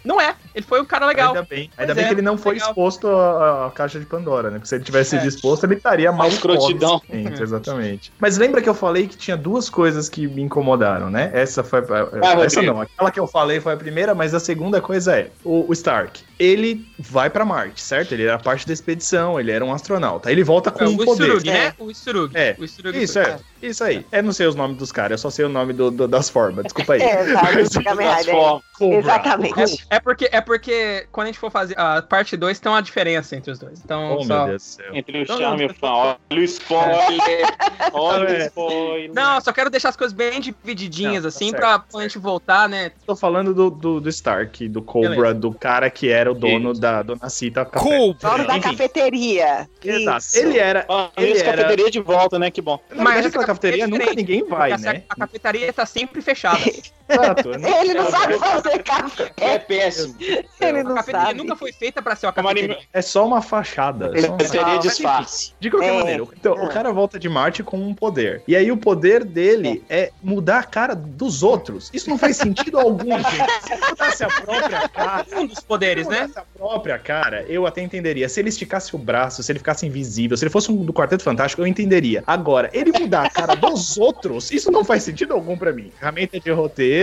[0.06, 0.34] não é.
[0.54, 1.28] Ele foi um cara legal.
[1.28, 2.68] Ainda bem, Pois ainda bem é, que ele não foi legal.
[2.70, 4.56] exposto à, à caixa de Pandora, né?
[4.58, 5.18] Porque se ele tivesse É.
[5.20, 7.00] sido exposto, ele estaria mal escrotidão.
[7.12, 7.42] exposto.
[7.42, 8.12] Exatamente.
[8.18, 11.30] Mas lembra que eu falei que tinha duas coisas que me incomodaram, né?
[11.34, 11.80] Essa foi.
[11.82, 12.06] Vai,
[12.44, 15.66] essa não, aquela que eu falei foi a primeira, mas a segunda coisa é: o,
[15.68, 18.12] o Stark, ele vai pra Marte, certo?
[18.12, 20.28] Ele era parte da expedição, ele era um astronauta.
[20.28, 21.24] Aí ele volta com É, um o poder.
[21.24, 21.74] Isurug, né?
[21.78, 22.36] O Isurug.
[22.36, 22.56] É.
[22.58, 23.38] O Isurug Isso, é.
[23.62, 24.04] Isso aí.
[24.12, 26.28] Eu não sei os nomes dos caras, eu só sei o nome do- do- das
[26.28, 26.64] formas.
[26.64, 27.02] Desculpa aí.
[27.02, 27.62] É, sabe?
[27.64, 28.34] do Kamen Das Rider.
[28.34, 28.62] formas.
[28.78, 28.96] Cobra.
[28.98, 29.86] Exatamente.
[29.90, 33.34] É porque, é porque quando a gente for fazer a parte 2, tem uma diferença
[33.36, 33.80] entre os dois.
[33.84, 34.46] Então, Oh, só...
[34.92, 35.88] Entre o Não, charme e o fã.
[35.88, 37.56] Olha o spoiler.
[37.92, 38.46] Olha o É.
[38.46, 39.12] spoiler.
[39.14, 42.04] Não, só quero deixar as coisas bem divididinhas, Não, tá assim, certo, pra tá quando
[42.04, 42.90] a gente voltar, né?
[43.06, 45.34] Tô falando do, do, do Stark, do Cobra, Beleza.
[45.34, 46.80] do cara que era o dono Isso.
[46.80, 47.64] da Dona Cita.
[47.64, 48.30] Cobra!
[48.30, 48.70] Dono da Enfim.
[48.70, 49.68] cafeteria.
[49.82, 50.18] Exato.
[50.18, 50.38] Isso.
[50.38, 50.84] Ele era.
[50.88, 52.50] Ah, Ele era- cafeteria de volta, né?
[52.50, 52.78] Que bom.
[52.90, 55.04] Verdade, aquela a cafeteria é nunca ninguém vai, né?
[55.08, 56.58] A, a cafeteria tá sempre fechada.
[57.08, 57.50] Exato.
[57.80, 59.32] Ele não sabe fazer café.
[59.36, 60.14] É péssimo.
[60.20, 61.38] Ele A não cafeteria sabe.
[61.38, 62.78] nunca foi feita pra ser uma Como cafeteria.
[62.92, 64.06] É só uma fachada.
[64.06, 64.78] é uma Cafeteria fachada.
[64.88, 65.52] disfarce.
[65.60, 65.98] De qualquer É.
[65.98, 68.42] maneira, então, o cara volta de Marte com um poder.
[68.46, 71.90] E aí o poder dele é, mudar a cara dos outros.
[71.92, 73.62] Isso não faz sentido algum, gente.
[73.62, 75.26] Se ele mudasse a própria cara.
[75.36, 76.20] Um dos poderes, se né?
[76.22, 78.28] mudasse a própria cara, eu até entenderia.
[78.28, 81.22] Se ele esticasse o braço, se ele ficasse invisível, se ele fosse um do Quarteto
[81.22, 82.22] Fantástico, eu entenderia.
[82.26, 85.90] Agora, ele mudar a cara dos outros, isso não faz sentido algum pra mim.
[85.98, 86.95] Ferramenta de roteiro,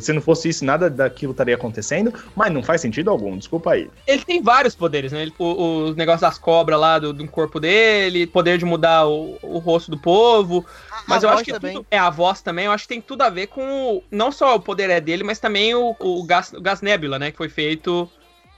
[0.00, 3.88] se não fosse isso, nada daquilo estaria acontecendo, mas não faz sentido algum, desculpa aí.
[4.06, 5.22] Ele tem vários poderes, né?
[5.22, 9.38] Ele- O, o negócio das cobras lá do, do corpo dele, poder de mudar o,
[9.42, 10.66] o rosto do povo.
[11.08, 11.74] Mas A eu acho que também.
[11.74, 14.32] tudo, é a voz também, eu acho que tem tudo a ver com o- não
[14.32, 17.36] só o poder é dele, mas também o, o gás, o gás nebula, né, que
[17.36, 18.10] foi feito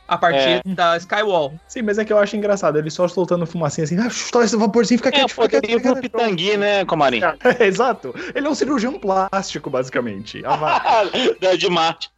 [0.09, 1.53] a partir da Skywall.
[1.69, 4.57] Sim, mas é que eu acho engraçado, ele só soltando fumacinha assim, ah, chuta esse
[4.57, 5.97] vaporzinho, fica É, quieto, o fica quieto, fica.
[5.97, 7.21] Pitangui, né, Comarim?
[7.59, 8.15] É, Exato.
[8.35, 10.43] Ele é um cirurgião plástico, basicamente.
[10.45, 11.05] Ah,
[11.41, 12.11] da de Marte.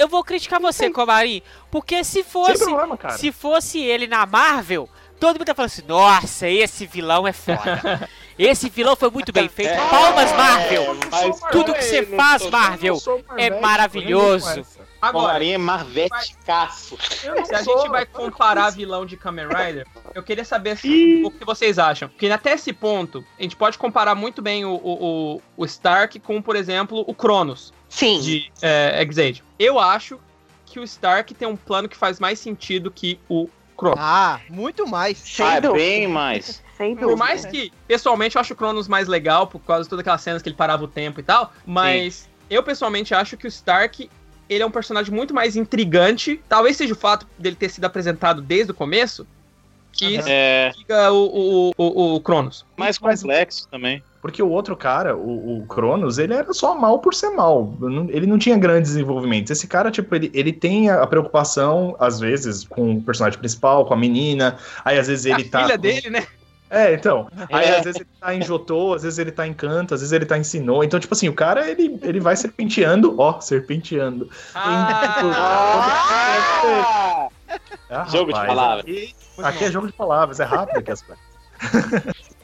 [0.00, 3.18] Eu vou criticar você, Comari, porque se fosse, problema, cara.
[3.18, 8.08] se fosse ele na Marvel, todo mundo tá falando assim, nossa, esse vilão é foda.
[8.38, 9.76] Esse vilão foi muito bem feito.
[9.90, 10.96] Palmas, Marvel!
[11.10, 12.96] Mas Tudo que você faz, Marvel,
[13.36, 14.64] é maravilhoso.
[15.02, 16.96] Agora, Comarim é Marveticaço.
[16.98, 21.44] se a gente vai comparar vilão de Kamen Rider, eu queria saber se- o que
[21.44, 22.08] vocês acham.
[22.08, 26.18] Porque até esse ponto, a gente pode comparar muito bem o, o, o- o Stark
[26.20, 28.20] com, por exemplo, o Cronos Sim.
[28.20, 29.44] de é, Exade.
[29.58, 30.18] Eu acho
[30.64, 33.98] que o Stark tem um plano que faz mais sentido que o Cronos.
[34.00, 35.18] Ah, muito mais.
[35.18, 35.78] Sem Ah, é dúvida.
[35.84, 36.62] bem mais.
[36.76, 37.08] Sem dúvida.
[37.08, 40.20] Por mais que, pessoalmente, eu acho o Cronos mais legal, por causa de todas aquelas
[40.20, 44.08] cenas que ele parava o tempo e tal, mas eu pessoalmente acho que o Stark,
[44.48, 48.40] ele é um personagem muito mais intrigante, talvez seja o fato dele ter sido apresentado
[48.42, 49.26] desde o começo,
[49.92, 52.64] que É siga o, o, o, o Cronos.
[52.76, 54.02] mais complexo também.
[54.22, 57.72] Porque o outro cara, o, o Cronos, ele era só mal por ser mal.
[58.10, 59.50] Ele não tinha grandes desenvolvimentos.
[59.50, 63.86] Esse cara, tipo, ele, ele tem a, a preocupação, às vezes, com o personagem principal,
[63.86, 64.58] com a menina.
[64.84, 65.62] Aí, às vezes, ele a tá.
[65.62, 66.26] filha com- dele, né?
[66.68, 67.28] É, então.
[67.50, 67.78] Aí, É.
[67.78, 70.26] às vezes, ele tá em Jotô, às vezes, ele tá em Canto, às vezes, ele
[70.26, 70.84] tá em Sinô.
[70.84, 73.14] Então, tipo assim, o cara, ele, ele vai serpenteando.
[73.18, 74.28] Ó, serpenteando.
[75.82, 77.28] Ah,
[77.90, 78.84] Ah, Jogo de rapaz, palavras.
[78.84, 81.24] Aqui, aqui é jogo de palavras, é rápido aqui as coisas.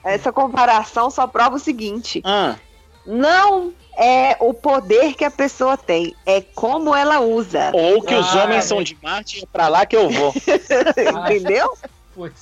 [0.04, 2.56] Essa comparação só prova o seguinte: Ah,
[3.06, 7.70] não é o poder que a pessoa tem, é como ela usa.
[7.72, 10.34] ou que os Ah, homens são de Marte e é pra lá que eu vou.
[11.24, 11.76] Entendeu?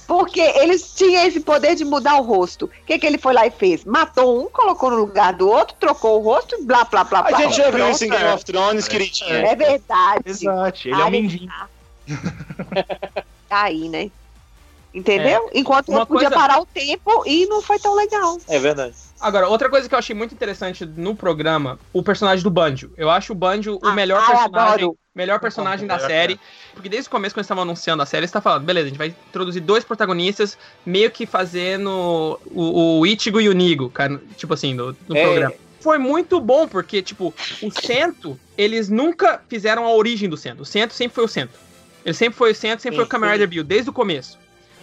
[0.07, 2.67] Porque eles tinham esse poder de mudar o rosto.
[2.67, 3.85] O que, que ele foi lá e fez?
[3.85, 7.23] Matou um, colocou no lugar do outro, trocou o rosto e blá, blá, blá, A
[7.25, 7.39] blá.
[7.39, 9.35] gente já viu isso em Game of Thrones, queridinha.
[9.35, 10.23] É verdade.
[10.25, 11.49] Exato, ele é um mindinho.
[11.49, 11.69] Tá
[13.51, 14.11] aí, né?
[14.93, 15.51] Entendeu?
[15.53, 18.37] Enquanto Uma eu podia coisa- parar o tempo e não foi tão legal.
[18.49, 18.95] É verdade.
[19.21, 22.93] Agora, outra coisa que eu achei muito interessante no programa, o personagem do Banjo.
[22.97, 24.99] Eu acho o Banjo o Ah, melhor ai, personagem, adoro.
[25.13, 26.41] melhor personagem da Melhor série.
[26.77, 28.89] Porque desde o começo, quando eles estavam anunciando a série, eles estavam falando, beleza, a
[28.91, 34.21] gente vai introduzir dois protagonistas, meio que fazendo o, o Ichigo e o Nigo, cara,
[34.37, 35.23] tipo assim, no, no É.
[35.25, 35.55] programa.
[35.83, 40.61] Foi muito bom, porque, tipo, o Cento, eles nunca fizeram a origem do Cento.
[40.61, 41.59] O Cento sempre foi o Cento.
[42.05, 43.31] Ele sempre foi o Cento, sempre Sim, foi o Kamen.
[43.31, 44.39] Rider Bill, desde o começo.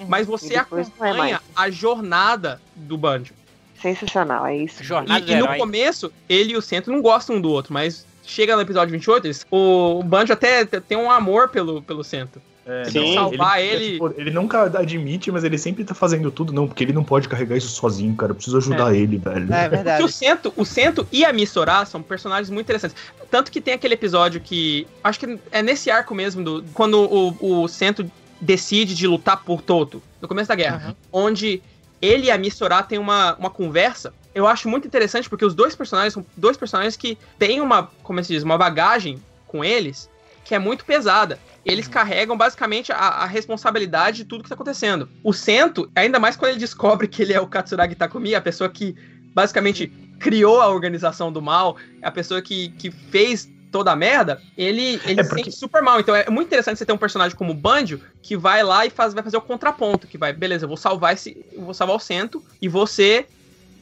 [0.07, 3.33] Mas E você é acompanha a jornada do Banjo.
[3.81, 4.83] Sensacional, é isso.
[4.83, 8.05] Jornada E, e no começo, ele e o Centro não gostam um do outro, mas
[8.23, 12.41] chega no episódio 28, eles- o, o Banjo até tem um amor pelo, pelo Centro.
[12.71, 13.13] É, Sim.
[13.13, 16.83] Salvar é, ele- tipo, ele nunca admite, mas ele sempre tá fazendo tudo, não, porque
[16.85, 18.31] ele não pode carregar isso sozinho, cara.
[18.31, 19.53] Eu preciso ajudar ele, velho.
[19.53, 20.03] É Porque verdade.
[20.03, 22.95] o Cento, o Cento e a Missorá são personagens muito interessantes.
[23.29, 24.87] Tanto que tem aquele episódio que.
[25.03, 26.95] Acho que é nesse arco mesmo, do, quando
[27.41, 30.95] o, o Cento decide de lutar por Toto, no começo da guerra.
[31.11, 31.61] Onde
[32.01, 34.13] ele e a Missorá têm uma, uma conversa.
[34.33, 38.23] Eu acho muito interessante porque os dois personagens são dois personagens que têm uma, como
[38.23, 40.09] se diz, uma bagagem com eles
[40.45, 41.37] que é muito pesada.
[41.65, 45.07] Eles carregam basicamente a, a responsabilidade de tudo que tá acontecendo.
[45.23, 48.69] O Sento, ainda mais quando ele descobre que ele é o Katsuragi Takumi, a pessoa
[48.69, 48.95] que
[49.33, 49.87] basicamente
[50.19, 55.21] criou a organização do mal, a pessoa que, que fez toda a merda, ele, ele
[55.21, 55.99] É se porque- sente super mal.
[55.99, 58.89] Então é muito interessante você ter um personagem como o Banjo que vai lá e
[58.89, 61.45] faz, vai fazer o contraponto, que vai, beleza, eu vou salvar esse.
[61.57, 63.25] Vou salvar o Sento e você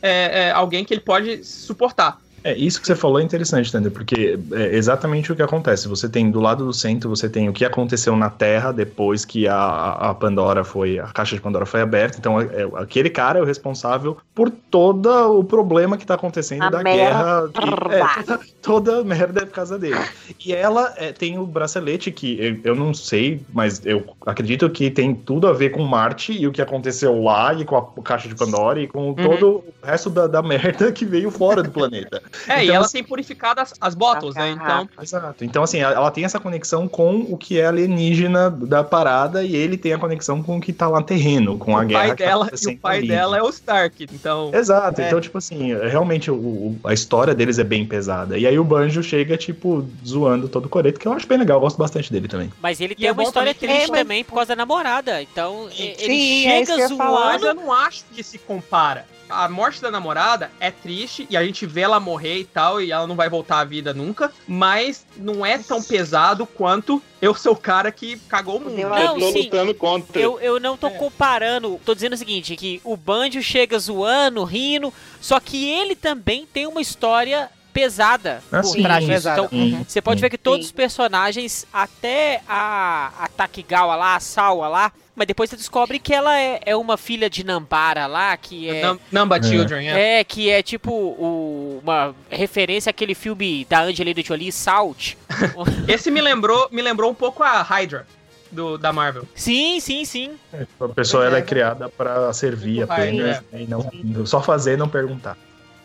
[0.02, 2.22] é, é alguém que ele pode suportar.
[2.44, 5.88] É, isso que você falou é interessante, Tander, porque é exatamente o que acontece.
[5.88, 9.48] Você tem do lado do centro, você tem o que aconteceu na Terra depois que
[9.48, 12.18] a, a Pandora foi, a caixa de Pandora foi aberta.
[12.18, 16.64] Então, é- é- aquele cara é o responsável por todo o problema que tá acontecendo
[16.64, 17.00] A da merda.
[17.02, 17.50] guerra.
[17.92, 20.00] é, toda, toda a merda é por causa dele.
[20.46, 24.90] E ela é, tem o bracelete que eu, eu não sei, mas eu acredito que
[24.90, 28.28] tem tudo a ver com Marte e o que aconteceu lá e com a caixa
[28.28, 32.22] de Pandora e com todo o resto da, da merda que veio fora do planeta.
[32.48, 34.52] É, e Então, ela assim- tem purificado as, as bottles, né?
[34.52, 35.44] Então, Exato.
[35.44, 39.56] Então, assim, ela ela tem essa conexão com o que é alienígena da parada e
[39.56, 42.10] ele tem a conexão com o que tá lá terreno, com a o guerra pai
[42.10, 43.08] tá dela e acontecendo o pai ali.
[43.08, 44.08] dela é o Stark.
[44.14, 45.08] Então, Exato, É.
[45.08, 48.38] então, tipo assim, realmente o, o- a história deles é bem pesada.
[48.38, 51.58] E aí o Banjo chega, tipo, zoando todo o coreto, que eu acho bem legal,
[51.58, 52.52] eu gosto bastante dele também.
[52.62, 54.56] Mas ele E tem é uma história também triste É, mas- também por causa da
[54.56, 55.22] namorada.
[55.22, 57.26] Então, e- ele Sim, é isso que chega eu falar.
[57.26, 57.60] mas zoando.
[57.60, 59.06] eu não acho que se compara.
[59.30, 62.92] A morte da namorada é triste e a gente vê ela morrer e tal, e
[62.92, 67.54] ela não vai voltar à vida nunca, mas não é tão pesado quanto eu sou
[67.54, 68.76] o cara que cagou o mundo.
[68.76, 69.44] Não, eu tô sim.
[69.44, 70.20] lutando contra.
[70.20, 70.92] Eu, eu não tô É.
[70.92, 76.46] comparando, tô dizendo o seguinte, que o Banjo chega zoando, rindo, só que ele também
[76.46, 79.12] tem uma história pesada por sim, trás disso.
[79.14, 79.42] pesada.
[79.44, 79.86] Então, Uhum.
[79.88, 80.22] você pode Sim.
[80.24, 80.70] ver que todos Sim.
[80.70, 86.14] os personagens, até a, a Takigawa lá, a Sawa lá, mas depois você descobre que
[86.14, 88.96] ela é, é uma filha de Nambara lá, que é...
[89.12, 89.44] Number É.
[89.44, 90.20] Children, é.
[90.20, 95.16] É, que é tipo o- uma referência àquele filme da Angelina Jolie, Salt.
[95.90, 98.08] Esse me lembrou, me lembrou um pouco a Hydra
[98.50, 99.28] do, da Marvel.
[99.36, 100.32] sim, sim, sim.
[100.80, 104.78] A pessoa ela é criada pra servir Muito apenas raio, e não, só fazer e
[104.78, 105.38] não perguntar.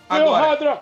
[0.08, 0.80] Agora,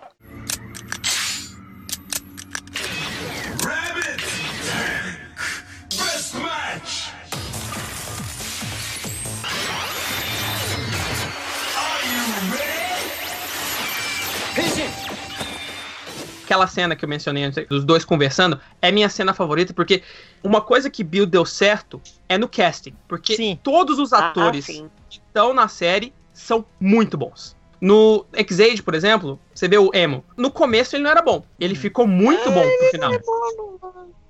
[16.53, 20.03] aquela cena que eu mencionei antes, dos dois conversando, é minha cena favorita, porque
[20.45, 22.95] uma coisa que Bill deu certo é no casting.
[23.09, 23.59] Porque Sim.
[23.63, 24.91] todos os Ah, atores sim.
[25.09, 27.57] que estão na série são muito bons.
[27.81, 30.23] No X-Age, por exemplo, você vê o Emo.
[30.37, 31.43] No começo ele não era bom.
[31.59, 33.13] Ele ficou muito bom no final.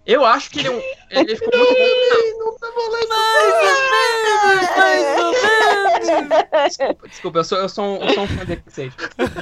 [0.04, 2.52] Eu acho que ele, é um, ele ficou muito bom.
[6.66, 8.92] Desculpa, desculpa eu, sou, eu, sou um, eu sou um fã de X-Age.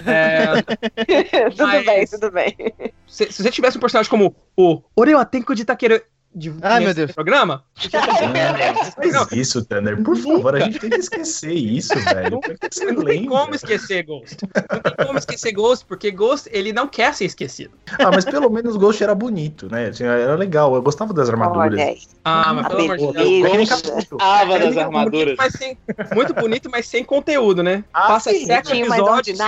[0.07, 0.63] É,
[1.51, 2.57] tudo Mas- bem, tudo bem.
[3.07, 6.01] se, se você tivesse um personagem como o Orewa Tenko de Takeru
[6.33, 7.11] de, Ai, meu Deus.
[7.13, 9.27] programa, Não, Não.
[9.27, 10.01] faz isso, Tanner.
[10.03, 12.41] Por favor, a gente tem que esquecer isso, velho.
[12.71, 13.39] Você não tem lembra?
[13.39, 14.37] como esquecer Ghost.
[14.71, 17.73] Não tem como esquecer Ghost, porque Ghost, ele não quer ser esquecido.
[17.99, 19.91] Ah, mas pelo menos Ghost era bonito, né?
[20.01, 21.73] Era legal, eu gostava das armaduras.
[21.81, 21.97] Olha.
[22.25, 23.15] Ah, mas pelo amor de Deus.
[23.17, 23.47] beleza.
[23.49, 24.23] Aquele Ghost capítulo.
[24.23, 25.11] Ava das Muito armaduras.
[25.25, 25.79] bonito, mas sem,
[26.15, 27.85] muito bonito, mas sem conteúdo, né?
[27.93, 29.39] Ah, Passa sim, sete episódios.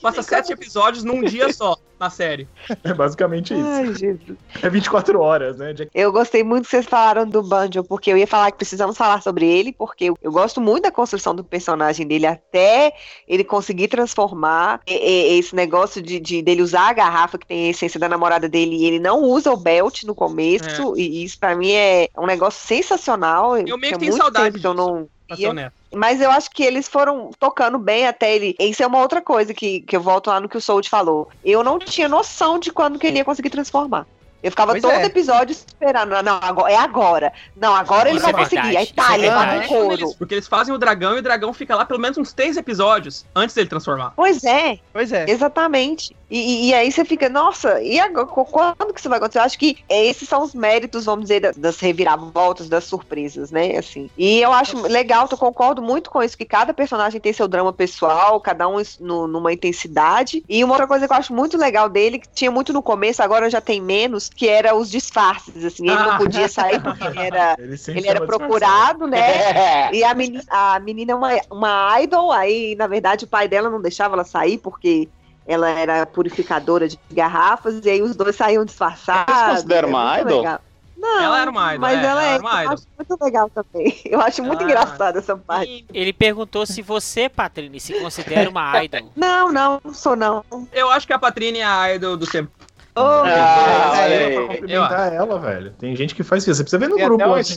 [0.00, 2.48] Passa sete episódios num dia só na série.
[2.82, 3.62] É basicamente isso.
[3.64, 4.38] Ai, Jesus.
[4.60, 5.72] É 24 horas, né?
[5.72, 8.96] De- Eu gostei muito que vocês falaram do Banjo, porque eu ia falar que precisamos
[8.96, 12.92] falar sobre ele, porque eu, eu gosto muito da construção do personagem dele até
[13.28, 17.66] ele conseguir transformar e- e- esse negócio de, de- dele usar a garrafa que tem
[17.66, 21.38] a essência da namorada dele e ele não usa o belt no começo, e isso
[21.38, 23.56] pra mim é um negócio sensacional.
[23.56, 24.86] Eu meio que tenho muito saudade tempo que eu disso.
[24.90, 25.81] não Pra ser honesto.
[25.94, 28.56] Mas eu acho que eles foram tocando bem até ele.
[28.58, 31.28] Isso é uma outra coisa que, que eu volto lá no que o Sold falou.
[31.44, 34.06] Eu não tinha noção de quando que ele ia conseguir transformar.
[34.42, 35.04] Eu ficava Pois todo é.
[35.04, 36.20] episódio esperando.
[36.20, 37.32] Não, agora, é agora.
[37.56, 38.54] Não, agora ele vai é conseguir.
[38.62, 39.92] verdade, Aí isso tá, é ele vai couro.
[39.92, 42.56] eles- porque eles fazem o dragão e o dragão fica lá pelo menos uns três
[42.56, 44.12] episódios antes dele transformar.
[44.16, 45.26] Pois é, Pois é.
[45.30, 46.16] exatamente.
[46.34, 49.38] E, e- aí você fica, nossa, e agora, qu- quando que isso vai acontecer?
[49.38, 53.76] Eu acho que esses são os méritos, vamos dizer, da- das reviravoltas, das surpresas, né?
[53.76, 54.08] Assim.
[54.16, 57.70] E eu acho legal, eu concordo muito com isso, que cada personagem tem seu drama
[57.70, 60.42] pessoal, cada um no- numa intensidade.
[60.48, 63.22] E uma outra coisa que eu acho muito legal dele, que tinha muito no começo,
[63.22, 65.84] agora já tem menos, que era os disfarces, assim.
[65.86, 66.16] Ele não Ah.
[66.16, 68.26] podia sair porque ele era, Ele, ele era disfarçado.
[68.26, 69.18] procurado, né?
[69.20, 69.90] É.
[69.92, 73.68] E a menina, a menina é uma, uma idol, aí, na verdade, o pai dela
[73.68, 75.08] não deixava ela sair porque
[75.46, 79.34] ela era purificadora de garrafas, e aí os dois saíam disfarçados.
[79.34, 80.38] Vocês consideram uma É idol?
[80.40, 80.60] legal.
[80.96, 83.50] Não, Ela era uma idol, mas é, ela ela é, era eu acho muito legal
[83.50, 84.00] também.
[84.06, 84.64] Eu acho muito Ah.
[84.64, 85.84] engraçada essa parte.
[85.92, 89.10] Ele perguntou se você, Patrícia, se considera uma idol.
[89.16, 90.44] Não, não, não sou não.
[90.72, 92.52] Eu acho que a Patrine é a idol do tempo.
[92.94, 93.94] Oh, Ah.
[94.06, 95.72] Pra cumprimentar ela, velho.
[95.78, 96.54] Tem gente que faz isso.
[96.54, 97.24] Você precisa ver no Tem grupo.
[97.34, 97.54] assim,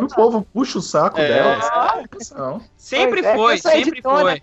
[0.00, 1.26] o povo puxa o saco É.
[1.28, 2.04] dela.
[2.36, 2.60] Não.
[2.76, 4.42] Sempre Pois é, foi, eu sou sempre editora, foi.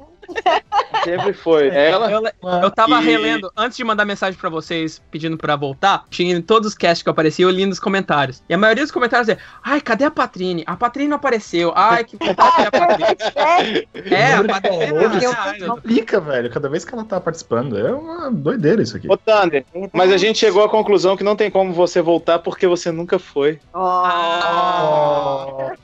[1.03, 1.67] Sempre foi.
[1.67, 2.09] Ela.
[2.11, 2.23] Eu,
[2.63, 6.41] eu tava E- relendo, antes de mandar mensagem pra vocês pedindo pra voltar, tinha em
[6.41, 8.41] todos os casts que eu apareci, eu li nos comentários.
[8.47, 10.63] E a maioria dos comentários é: Ai, cadê a Patrine?
[10.65, 11.73] A Patrine não apareceu.
[11.75, 13.87] Ai, que vontade de a Patrine.
[14.05, 15.67] É, É, a Patrine é.
[15.69, 16.49] Aplica, velho.
[16.49, 17.77] Cada vez que ela tá participando.
[17.77, 19.07] É uma doideira isso aqui.
[19.11, 22.65] Ô, Thunder, mas a gente chegou à conclusão que não tem como você voltar porque
[22.67, 23.59] você nunca foi.
[23.73, 23.79] Oh.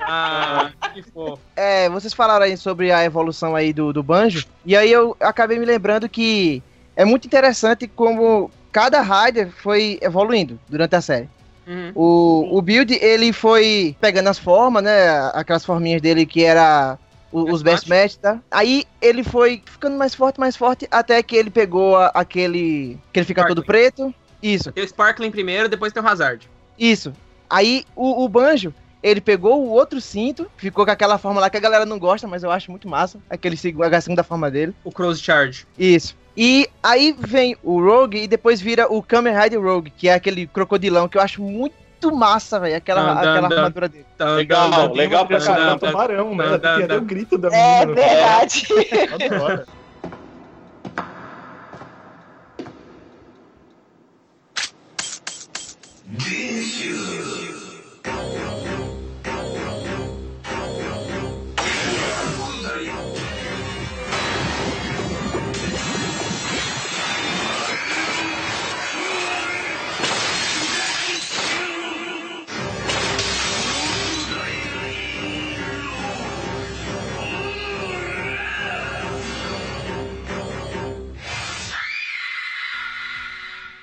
[0.02, 1.40] Ah, que fofo.
[1.56, 4.29] É, vocês falaram aí sobre a evolução aí do, do Banjo,
[4.66, 6.62] e aí eu acabei me lembrando que
[6.96, 11.30] é muito interessante como cada rider foi evoluindo durante a série.
[11.68, 11.92] Uhum.
[11.96, 16.98] O, o build, ele foi pegando as formas, né, aquelas forminhas dele que era
[17.32, 18.40] o- os best match, tá?
[18.50, 23.20] Aí ele foi ficando mais forte, mais forte, até que ele pegou a- aquele, que
[23.20, 23.92] ele fica todo Sparkling.
[23.92, 24.16] preto.
[24.42, 26.50] Isso, Tem o Sparkling primeiro, depois tem o Hazard.
[26.78, 27.14] isso.
[27.50, 31.58] Aí o, o Banjo, ele pegou o outro cinto, ficou com aquela forma lá que
[31.58, 33.20] a galera não gosta, mas eu acho muito massa.
[33.30, 34.74] Aquele a segunda forma dele.
[34.84, 35.66] O Cross Charge.
[35.78, 36.16] Isso.
[36.36, 40.48] E aí vem o Rogue e depois vira o Kamen Rider Rogue, que é aquele
[40.48, 42.78] crocodilão que eu acho muito massa, velho.
[42.78, 43.56] Aquela, Dan, dan, aquela dan.
[43.58, 44.06] armadura dele.
[44.18, 44.92] Tan, Legal, tan.
[44.94, 45.88] legal pra caramba.
[45.88, 46.58] Tubarão, né?
[46.58, 47.94] Dan, Tem até dan, o grito da É menina.
[48.02, 48.68] verdade.
[49.26, 49.66] Adoro.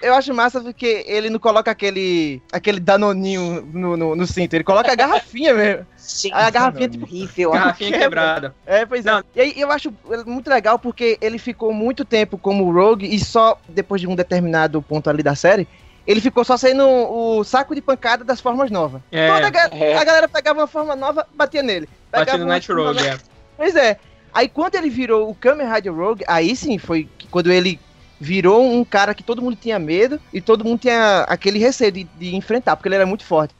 [0.06, 4.64] Eu acho massa porque ele não coloca aquele aquele danoninho no, no, no cinto, ele
[4.64, 5.86] coloca a garrafinha mesmo.
[5.98, 7.50] Gente, A garrafinha, tipo, horrível.
[7.50, 8.54] Garrafinha quebrada.
[8.64, 9.10] É, pois é.
[9.10, 9.24] Não.
[9.34, 9.92] E aí eu acho
[10.26, 14.80] muito legal porque ele ficou muito tempo como Rogue e só depois de um determinado
[14.80, 15.66] ponto ali da série,
[16.06, 19.02] ele ficou só sendo o saco de pancada das formas novas.
[19.10, 19.96] É, Toda a, ga- É.
[19.96, 21.88] a galera pegava uma forma nova, batia nele.
[22.12, 23.18] Pegava no Night Rogue, nova- é.
[23.56, 23.96] Pois é.
[24.32, 27.80] Aí quando ele virou o Kamen Rider Rogue, aí sim foi quando ele
[28.20, 32.04] virou um cara que todo mundo tinha medo e todo mundo tinha aquele receio de,
[32.04, 33.54] de enfrentar, porque ele era muito forte.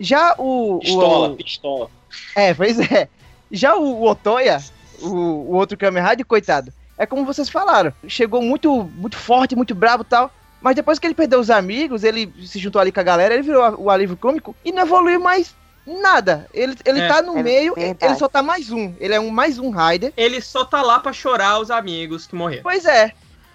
[0.00, 0.78] Já o.
[0.80, 1.90] Pistola, o pistola.
[2.36, 3.08] é, pois é.
[3.50, 4.62] Já o, o Otoya,
[5.00, 7.92] o, o outro Kamen Rider, coitado, é como vocês falaram.
[8.06, 10.30] Chegou muito, muito forte, muito bravo e tal.
[10.60, 13.42] Mas depois que ele perdeu os amigos, ele se juntou ali com a galera, ele
[13.44, 15.54] virou o alívio cômico e não evoluiu mais
[15.86, 16.46] nada.
[16.52, 17.08] Ele, ele É.
[17.08, 17.98] tá no É meio, verdade.
[18.12, 18.92] ele só tá mais um.
[18.98, 20.12] Ele é um mais um Rider.
[20.16, 22.62] Ele só tá lá pra chorar os amigos que morreram.
[22.64, 23.12] Pois é.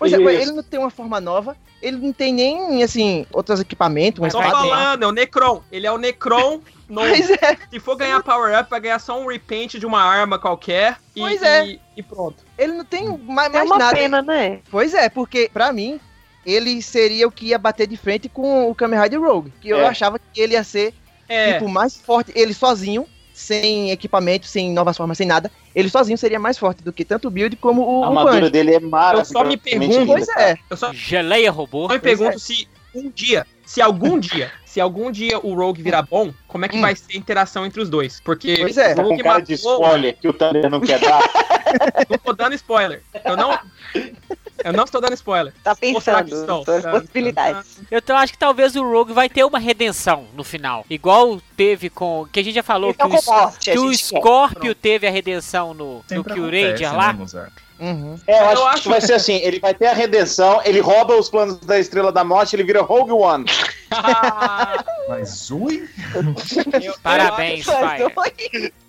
[0.10, 0.42] Pois é, Isso.
[0.44, 4.42] ele não tem uma forma nova, ele não tem nem, assim, outros equipamentos, uma Tô
[4.42, 5.62] falando, é o Necron.
[5.72, 7.08] Ele é o Necron novo.
[7.10, 10.38] Pois é, Se for ganhar power up, vai ganhar só um repaint de uma arma
[10.40, 10.98] qualquer.
[11.16, 11.66] E, Pois é.
[11.68, 12.44] e, e pronto.
[12.58, 13.96] ele não tem mais, É mais uma nada.
[13.96, 14.60] pena, né?
[14.70, 16.00] Pois é, porque pra mim,
[16.46, 19.54] ele seria o que ia bater de frente com o Kamen Rider Rogue.
[19.62, 19.88] Que eu É.
[19.88, 20.94] achava que ele ia ser,
[21.30, 21.54] É.
[21.54, 25.52] tipo, mais forte, ele sozinho, sem equipamento, sem novas formas, sem nada.
[25.76, 28.40] Ele sozinho seria mais forte do que tanto o Build como o, A o armadura
[28.42, 28.52] Banjo.
[28.52, 29.32] dele é Eu maravilhosa.
[29.34, 31.88] só me pergunto- Pois é, Eu só, Geleia robô.
[31.88, 36.04] só me pergunto se um dia, se algum dia, se algum dia o Rogue virar
[36.04, 36.82] bom, como é que Hum.
[36.82, 38.20] vai ser a interação entre os dois?
[38.24, 38.94] Porque Pois é.
[38.94, 39.74] o Tá com Rogue cara de matou.
[39.74, 41.20] spoiler que o Thunder não quer dar.
[42.08, 43.02] Não tô dando spoiler.
[43.26, 43.58] Eu não.
[44.64, 45.54] Eu não estou dando spoiler.
[45.64, 46.66] Tá pensando estou?
[46.66, 47.78] sobre as possibilidades.
[47.92, 50.86] Eu então acho que talvez o Rogue vai ter uma redenção no final.
[50.90, 52.28] Igual teve com.
[52.32, 53.94] Que a gente já falou Então, que o, comporte, a que o.
[53.94, 57.14] Scorpio teve a redenção no, no Sempre acontece, Ranger né, lá.
[57.14, 57.54] Mozart?
[57.80, 58.18] Uhum.
[58.28, 60.80] É, eu acho, Eu acho- que vai ser assim: ele vai ter a redenção, ele
[60.80, 63.46] rouba os planos da Estrela da Morte, ele vira Rogue One.
[65.10, 65.88] Mas ui?
[66.82, 68.00] Eu- Parabéns, pai.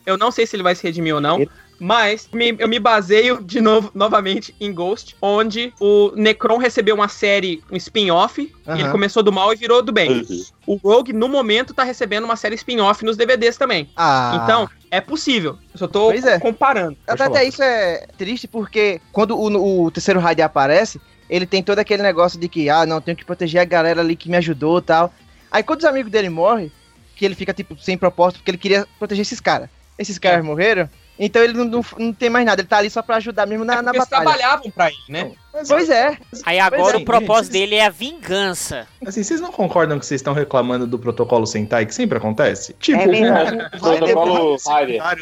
[0.06, 1.44] Eu não sei se ele vai se redimir ou não,
[1.78, 7.08] Mas me- eu me baseio de novo, novamente em Ghost, onde o Necron recebeu uma
[7.08, 10.24] série, um spin-off, e ele começou do mal e virou do bem.
[10.66, 13.88] O Rogue, no momento, tá recebendo uma série spin-off nos DVDs também.
[13.96, 14.40] Ah.
[14.44, 15.58] Então, é possível.
[15.72, 16.38] Eu só tô Pois é.
[16.38, 16.96] comparando.
[17.06, 21.78] Até, até isso é triste porque quando o, o terceiro raid aparece, ele tem todo
[21.80, 24.78] aquele negócio de que, ah, não, tenho que proteger a galera ali que me ajudou
[24.78, 25.12] e tal.
[25.50, 26.70] Aí quando os amigos dele morrem,
[27.16, 29.68] que ele fica, tipo, sem propósito, porque ele queria proteger esses caras.
[29.98, 30.88] Esses caras morreram,
[31.18, 33.64] então ele não, não, não tem mais nada, ele tá ali só pra ajudar mesmo
[33.64, 34.24] na, É na porque eles batalha.
[34.38, 35.32] trabalhavam pra ele, né?
[35.68, 36.18] Pois é.
[36.44, 38.88] Aí agora é, o propósito gente, dele é a vingança.
[39.06, 42.74] Assim, vocês não concordam que vocês estão reclamando do protocolo Sentai, que sempre acontece?
[42.80, 44.58] Tipo, É o- o Protocolo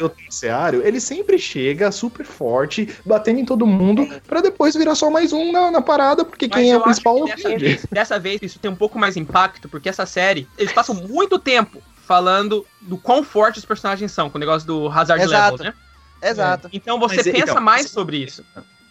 [0.01, 5.09] ou terciário, ele sempre chega super forte, batendo em todo mundo, pra depois virar só
[5.11, 7.85] mais um na, na parada, porque Mas quem é o principal é o dessa vez,
[7.91, 11.79] dessa vez isso tem um pouco mais impacto, porque essa série, eles passam muito tempo
[12.05, 15.57] falando do quão fortes os personagens são, com o negócio do Hazard Exato.
[15.57, 15.73] Level, né?
[16.23, 16.69] Exato.
[16.71, 18.43] Então você Mas, pensa então, mais sobre isso.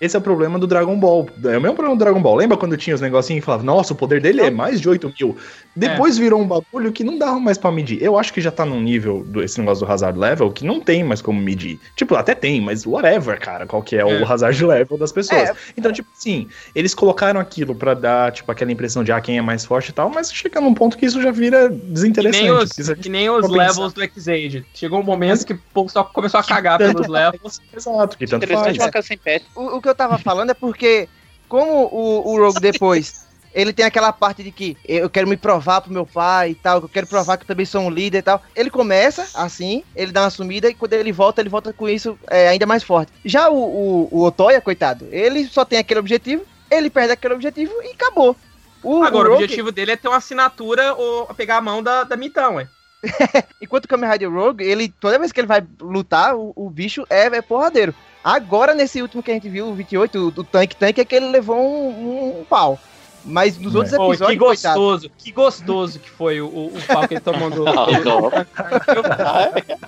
[0.02, 1.28] Esse é o problema do Dragon Ball.
[1.44, 2.34] É o mesmo problema do Dragon Ball.
[2.34, 5.14] Lembra quando tinha os negocinhos e falava, nossa, o poder dele é mais de 8
[5.20, 5.36] mil.
[5.76, 8.02] Depois virou um bagulho que não dava mais pra medir.
[8.02, 11.04] Eu acho que já tá num nível desse negócio do Hazard Level que não tem
[11.04, 11.78] mais como medir.
[11.94, 14.04] Tipo, até tem, mas whatever, cara, qual que é, É.
[14.04, 15.50] o Hazard Level das pessoas.
[15.50, 15.54] É.
[15.76, 19.42] Então, tipo assim, eles colocaram aquilo pra dar, tipo, aquela impressão de, ah, quem é
[19.42, 22.42] mais forte e tal, mas chega num ponto que isso já vira Que desinteressante.
[22.42, 24.64] nem os, porque se a gente que nem os levels do X-Age.
[24.74, 27.60] Chegou um momento que o povo só começou a cagar Tanto pelos levels.
[27.72, 28.78] Exato, que tanto Interessante faz.
[28.78, 29.46] uma casa sem pet.
[29.54, 31.08] O, o que eu tava falando é porque,
[31.48, 35.80] como o, o Rogue depois, ele tem aquela parte de que eu quero me provar
[35.80, 38.18] pro meu pai e tal, que eu quero provar que eu também sou um líder
[38.18, 38.42] e tal.
[38.56, 42.18] Ele começa assim, ele dá uma sumida e quando ele volta, ele volta com isso
[42.28, 43.12] é, ainda mais forte.
[43.24, 47.72] Já o, o, o Otoya, coitado, ele só tem aquele objetivo, ele perde aquele objetivo
[47.82, 48.36] e acabou.
[48.82, 51.82] O, Agora, o o Rogue, objetivo dele é ter uma assinatura ou pegar a mão
[51.82, 52.68] da, da Mitão, ué.
[53.60, 57.04] enquanto o Kamen Rider Rogue, ele, toda vez que ele vai lutar, o, o bicho
[57.10, 57.94] é, é porradeiro.
[58.24, 61.14] Agora, nesse último que a gente viu, o 28, o, o Tank Tank, é que
[61.14, 62.78] ele levou um, um pau.
[63.24, 63.78] Mas nos É.
[63.78, 67.14] outros Pô, episódios, que coitado, gostoso, que gostoso que foi o, o, o pau que
[67.14, 67.64] ele tomou do.
[67.64, 68.32] Não.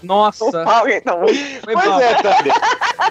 [0.03, 0.45] Nossa,
[0.89, 1.19] Então,
[1.65, 2.01] foi Pois bom.
[2.01, 2.55] é, Tânia.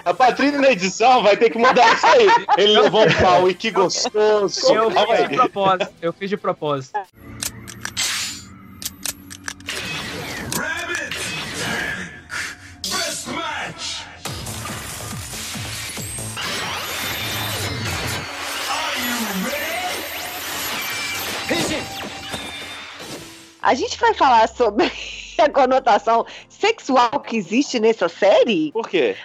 [0.05, 2.27] A Patrícia na edição vai ter que mudar isso aí.
[2.57, 4.73] Ele levou um pau e que gostoso.
[4.73, 6.99] Eu fiz de propósito, eu fiz de propósito.
[23.63, 24.91] A gente vai falar sobre
[25.39, 28.71] a conotação sexual que existe nessa série?
[28.71, 29.15] Por quê?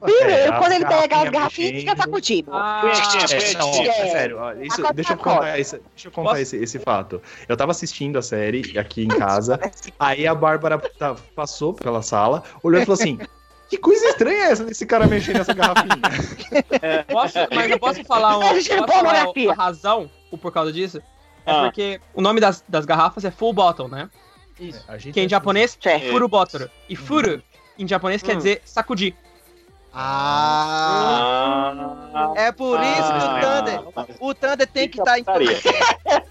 [0.00, 2.50] Primeiro, É, quando as ele pega aquelas garrafinhas fica sacudindo.
[2.52, 5.36] Ah, É, não, é sério, isso- deixa eu pacote.
[5.38, 6.42] contar, esse, deixa eu contar Posso?
[6.42, 7.22] esse, esse fato.
[7.48, 9.58] Eu tava assistindo a série aqui em casa,
[9.98, 13.18] aí a Bárbara tá- passou pela sala, olhou e falou assim:
[13.70, 15.96] Que coisa estranha é essa desse cara mexendo nessa garrafinha?
[17.08, 20.52] Posso, mas eu posso falar, uma, A gente não posso falar a razão o por
[20.52, 21.00] causa disso?
[21.46, 21.62] É Ah.
[21.64, 24.08] porque o nome das, das garrafas é full bottle, né?
[24.98, 26.10] Gente Que em japonês é Certo.
[26.12, 26.70] furu bottle.
[26.88, 27.42] E furu
[27.78, 28.38] em japonês quer Hum.
[28.38, 29.14] dizer sacudir.
[29.92, 31.72] Ah,
[32.14, 33.36] Ah, é por isso que Ah.
[33.36, 33.80] o Thunder,
[34.20, 35.58] o Thunder tem que estar em putaria.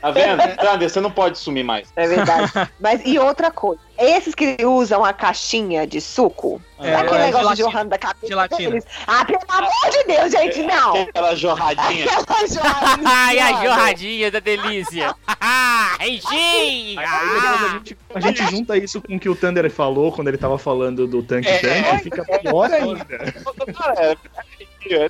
[0.00, 0.42] Tá vendo?
[0.56, 1.88] Thunder, você não pode sumir mais.
[1.96, 2.52] É verdade.
[2.80, 7.24] Mas e outra coisa, esses que usam a caixinha de suco, É, sabe aquele é,
[7.26, 7.70] negócio gelatina.
[7.70, 8.70] jorrando da cabeça Gelatina.
[8.70, 8.84] deles?
[9.06, 11.02] Ah, pelo amor de Deus, gente, não!
[11.02, 12.04] Aquela jorradinha.
[12.12, 13.08] Aquela jorradinha.
[13.08, 15.14] Ai, a jorradinha da delícia.
[15.98, 17.00] Reginho!
[17.00, 20.36] Aí, a, gente, a gente junta isso com o que o Thunder falou quando ele
[20.38, 21.58] tava falando do tanque É.
[21.58, 23.04] tanque, fica pior ainda.
[23.74, 24.16] Cara,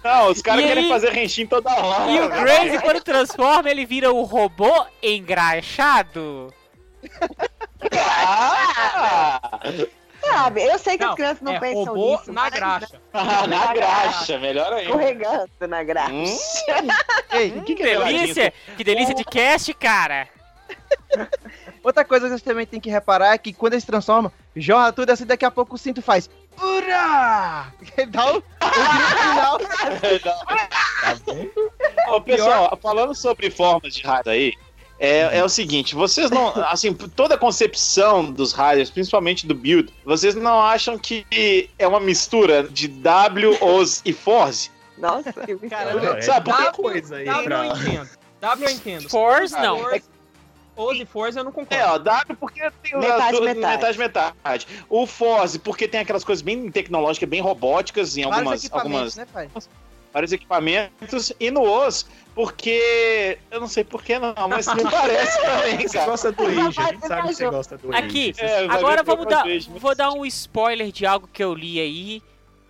[0.02, 2.10] não, os caras querem aí- fazer renchinho toda hora.
[2.10, 6.52] E o Crazy, quando transforma, ele vira o robô engraxado.
[7.92, 9.60] Ah,
[10.20, 12.32] Sabe, eu sei que Não, as crianças não é pensam robô nisso.
[12.32, 13.00] na mas graxa.
[13.48, 14.82] na graxa, melhor ainda.
[14.82, 16.12] Escorregando na graxa.
[16.12, 16.24] Hum,
[17.30, 18.52] Ei, que, que é Delícia!
[18.76, 20.28] Que delícia de cast, cara!
[21.82, 24.92] outra coisa que vocês também tem que reparar é que quando ele se transforma, jorra
[24.92, 26.28] tudo assim, daqui a pouco o cinto faz.
[26.60, 27.72] Ura!
[28.08, 28.42] Dá o, o
[29.30, 29.60] final.
[32.08, 34.52] Ô, pessoal, falando sobre formas de rádio aí,
[34.98, 39.92] é, é o seguinte, vocês não, assim, toda a concepção dos rádios, principalmente do build,
[40.04, 44.70] vocês não acham que é uma mistura de W, OS e Force?
[44.96, 45.68] Nossa, que bicho.
[45.68, 47.66] Caramba, é Sabe, W, coisa aí W pra...
[47.66, 48.08] eu entendo.
[48.40, 49.10] W eu entendo.
[49.10, 49.80] Force, não.
[49.80, 50.08] Force,
[50.76, 51.74] Oz e Force eu não concordo.
[51.82, 53.98] É, ó, W porque tem o- Metade, tu- metade.
[53.98, 54.66] metade, metade.
[54.88, 59.48] O Force porque tem aquelas coisas bem tecnológicas, bem robóticas em algumas, algumas né, pai?
[60.12, 61.32] vários equipamentos.
[61.40, 65.96] E no OS porque eu não sei por que não, mas me parece também, Você
[65.98, 66.10] cara.
[66.10, 68.04] gosta do Age, a gente sabe que você gosta do Age.
[68.06, 71.80] Aqui, É, Agora vamos dar, muito vou dar um spoiler de algo que eu li
[71.80, 72.22] aí.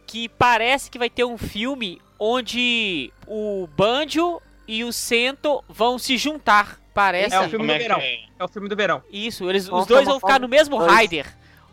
[0.07, 6.17] que parece que vai ter um filme onde o Banjo e o Sento vão se
[6.17, 6.81] juntar.
[6.97, 7.35] Parece.
[7.35, 7.99] É o filme Como do é verão.
[7.99, 8.19] é?
[8.39, 9.03] É o filme do verão.
[9.13, 11.27] Isso, eles, os dois ter vão ficar no mesmo Rider.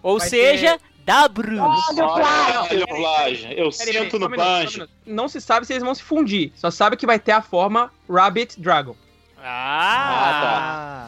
[0.03, 1.61] Ou Vai seja, W.
[1.61, 2.59] Olha o plágio.
[2.71, 3.51] Olha o plágio.
[3.53, 4.89] Eu só no minuto.
[5.05, 6.51] Não se sabe se eles vão se fundir.
[6.55, 8.95] Só sabe que vai ter a forma Rabbit Dragon.
[9.41, 11.07] Ah,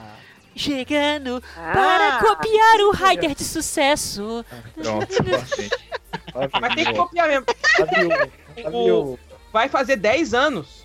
[0.55, 1.71] chegando Ah.
[1.73, 4.45] para copiar o Rider de sucesso.
[4.75, 5.69] Pronto, gente.
[6.61, 7.45] Mas tem que copiar mesmo.
[8.73, 9.19] O-
[9.51, 10.84] vai fazer 10 anos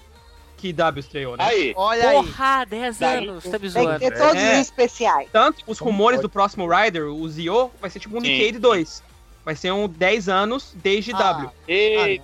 [0.60, 1.44] que W estreou, né?
[1.44, 1.72] Aí.
[1.76, 2.16] Olha aí.
[2.16, 3.98] Porra, 10 Daí- anos, tá me Tem que zoando.
[3.98, 4.52] ter todos É.
[4.54, 5.28] os especiais.
[5.32, 8.38] Tanto os rumores do próximo Rider, o Zio, vai ser tipo um Sim.
[8.38, 9.02] Decade 2.
[9.44, 11.48] Vai ser um 10 anos desde W.
[11.66, 12.22] Eita.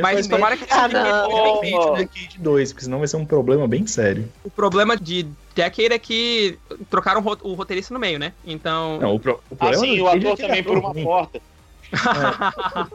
[0.00, 1.96] Mas tomara que Ah, seja né?
[1.98, 4.26] Decade 2, porque senão vai ser um problema bem sério.
[4.42, 8.32] O problema de Decade é que trocaram o ro- o roteirista no meio, né?
[8.44, 8.98] Então.
[9.00, 10.62] Não, o, pro, o problema Assim, do o Decade é ator que ele também é
[10.62, 11.04] por ator uma ruim.
[11.04, 11.40] porta.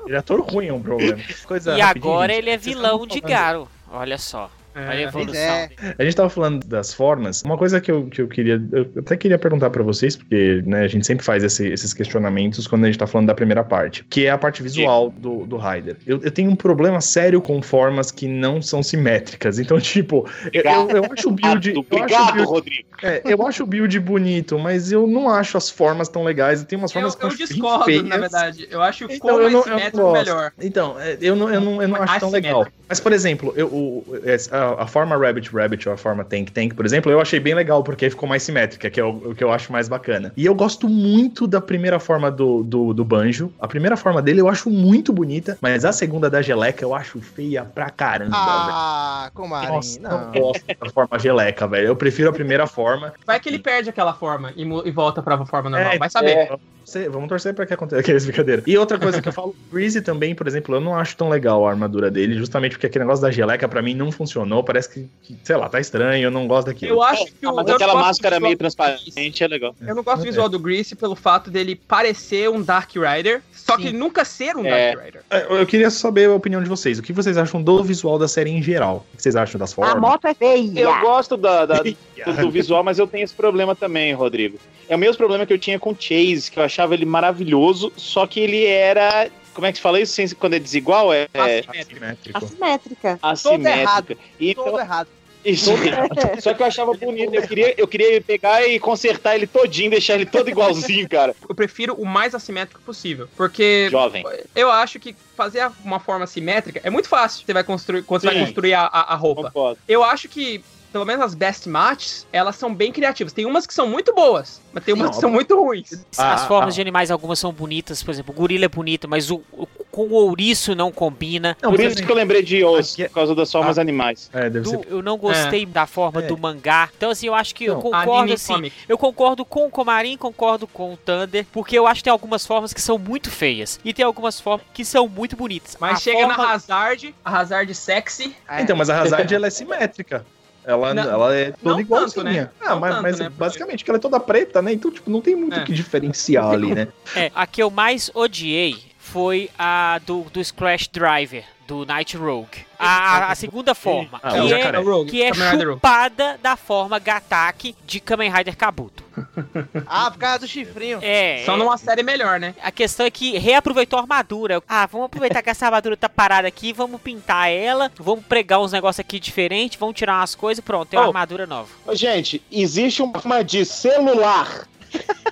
[0.08, 1.20] Ele é ator ruim é um problema.
[1.46, 3.68] Coisa E rapidinho, agora ele é vilão de falando- Garo.
[3.90, 4.50] Olha só.
[4.78, 5.04] Olha a É.
[5.04, 5.42] evolução.
[5.42, 5.68] é.
[5.68, 5.96] dele.
[5.98, 7.42] A gente tava falando das formas.
[7.44, 8.62] Uma coisa que eu, que eu queria.
[8.72, 12.68] Eu até queria perguntar pra vocês, porque né, a gente sempre faz esse- esses questionamentos
[12.68, 15.58] quando a gente tá falando da primeira parte, que é a parte visual do, do
[15.58, 15.98] Rider.
[16.06, 19.60] Eu, eu tenho um problema sério com formas que não são simétricas.
[19.60, 21.70] Então, tipo, eu, eu, eu acho o build.
[21.70, 22.88] Eu acho o Obrigado, build, Rodrigo.
[23.04, 26.64] é, eu acho o build bonito, mas eu não acho as formas tão legais.
[26.64, 28.04] Tem umas Eu, formas que eu acho bem discordo, feias.
[28.04, 28.68] na verdade.
[28.70, 30.52] Eu acho Então, como eu não- mais eu melhor.
[30.62, 32.68] Então, é, eu não, eu não, eu não acho tão legal.
[32.90, 36.52] Mas, por exemplo, eu, o, essa- a, a forma Rabbit Rabbit ou a forma Tank
[36.52, 39.10] Tank, por exemplo, eu achei bem legal, porque aí ficou mais simétrica, que é o,
[39.32, 40.32] o que eu acho mais bacana.
[40.36, 43.52] E eu gosto muito da primeira forma do, do, do Banjo.
[43.60, 47.20] A primeira forma dele eu acho muito bonita, mas a segunda da Geleca eu acho
[47.22, 48.48] feia pra caramba, velho.
[48.48, 50.26] Ah, Comarim, Nossa, não.
[50.26, 51.88] não gosto da forma Geleca, velho.
[51.88, 53.14] Eu prefiro a primeira forma.
[53.26, 55.94] Vai que ele perde aquela forma e, e volta pra forma normal.
[55.94, 56.32] É, Vai saber.
[56.32, 56.46] é.
[56.48, 56.60] Vamos
[56.94, 58.64] torcer- Vamos torcer pra que aconteça aqueles brincadeira.
[58.66, 61.28] E outra coisa que eu falo, o Breezy também, por exemplo, eu não acho tão
[61.30, 64.12] legal a armadura dele, justamente porque aquele negócio da geleca pra mim não
[64.48, 64.64] funcionou.
[64.64, 66.94] Parece que, que, sei lá, tá estranho, eu não gosto daquilo.
[66.94, 67.56] Eu acho que Ah, o.
[67.56, 69.76] mas eu aquela máscara meio transparente é legal.
[69.86, 73.76] Eu não gosto do visual do Grease pelo fato dele parecer um Dark Rider, só
[73.76, 73.90] que Sim.
[73.90, 74.94] ele nunca ser um É.
[74.94, 75.22] Dark Rider.
[75.30, 76.98] É, Eu queria saber a opinião de vocês.
[76.98, 79.06] O que vocês acham do visual da série em geral?
[79.14, 79.96] O que vocês acham das formas?
[79.96, 80.72] A moto é feia.
[80.80, 84.58] Eu gosto da- da- do, do visual, mas eu tenho esse problema também, Rodrigo.
[84.90, 87.92] É o mesmo problema que eu tinha com o Chase, que eu achava ele maravilhoso,
[87.98, 89.28] só que ele era.
[89.58, 91.12] Como é que se fala isso sem- quando é desigual?
[91.12, 92.38] É, Assimétrico.
[92.38, 93.20] Assimétrica.
[93.24, 94.22] assimétrico.
[94.40, 95.08] E Todo então, errado.
[95.44, 95.72] isso,
[96.44, 97.34] só que eu achava bonito.
[97.34, 101.36] Eu queria, eu queria pegar e consertar ele todinho, deixar ele todo igualzinho, cara.
[101.50, 103.28] Eu prefiro o mais assimétrico possível.
[103.36, 104.24] Porque Jovem.
[104.56, 107.44] eu acho que fazer a- uma forma simétrica é muito fácil.
[107.44, 108.42] Você vai construir, quando você vai Sim.
[108.46, 109.46] construir a, a- a roupa.
[109.46, 109.80] Concordo.
[109.88, 113.34] Eu acho que, pelo menos as best matches, elas são bem criativas.
[113.34, 115.94] Tem umas que são muito boas, mas tem umas Não, que são muito ruins.
[115.94, 116.76] As Ah, formas ah.
[116.76, 120.04] de animais, algumas são bonitas, por exemplo, o gorila é bonito, mas o, o- com
[120.04, 121.58] o ouriço não combina.
[121.62, 124.30] Não, Por isso que eu lembrei de Oz, Aqui é- por causa das formas animais.
[124.34, 124.88] É, deve Do- ser.
[124.90, 126.28] eu não gostei da forma É.
[126.28, 126.90] do mangá.
[126.96, 128.54] Então, assim, eu acho que eu Não, concordo, Anime assim.
[128.54, 128.76] comic.
[128.88, 132.46] Eu concordo com o Comarim, concordo com o Thunder, porque eu acho que tem algumas
[132.46, 133.80] formas que são muito feias.
[133.84, 135.76] E tem algumas formas que são muito bonitas.
[135.80, 138.36] Mas A chega na forma- Hazard, a Hazard sexy.
[138.48, 138.62] É.
[138.62, 140.26] Então, mas a Hazard ela é simétrica.
[140.68, 142.24] Ela, Não- ela é toda igualzinha.
[142.26, 142.50] tanto, né?
[142.60, 143.30] Ah, Não mas, tanto, mas né?
[143.30, 144.74] Basicamente que ela é toda preta, né?
[144.74, 145.64] Então, tipo, não tem muito o É.
[145.64, 146.90] que diferenciar ali, né?
[147.16, 152.66] É, a que eu mais odiei foi a do, do Scratch Driver, do Night Rogue.
[152.80, 152.88] A,
[153.28, 158.00] a- a segunda forma, Ah, o que, é, que é chupada da forma Gataki de
[158.00, 159.04] Kamen Rider Kabuto.
[159.88, 161.00] Ah, por causa do chifrinho.
[161.02, 162.54] É, Só numa série melhor, né?
[162.62, 164.62] A questão é que reaproveitou a armadura.
[164.68, 168.72] Ah, vamos aproveitar que essa armadura tá parada aqui, vamos pintar ela, vamos pregar uns
[168.72, 171.10] negócios aqui diferentes, vamos tirar umas coisas, pronto, tem uma Oh.
[171.10, 171.70] armadura nova.
[171.94, 174.68] Gente, existe uma forma de celular.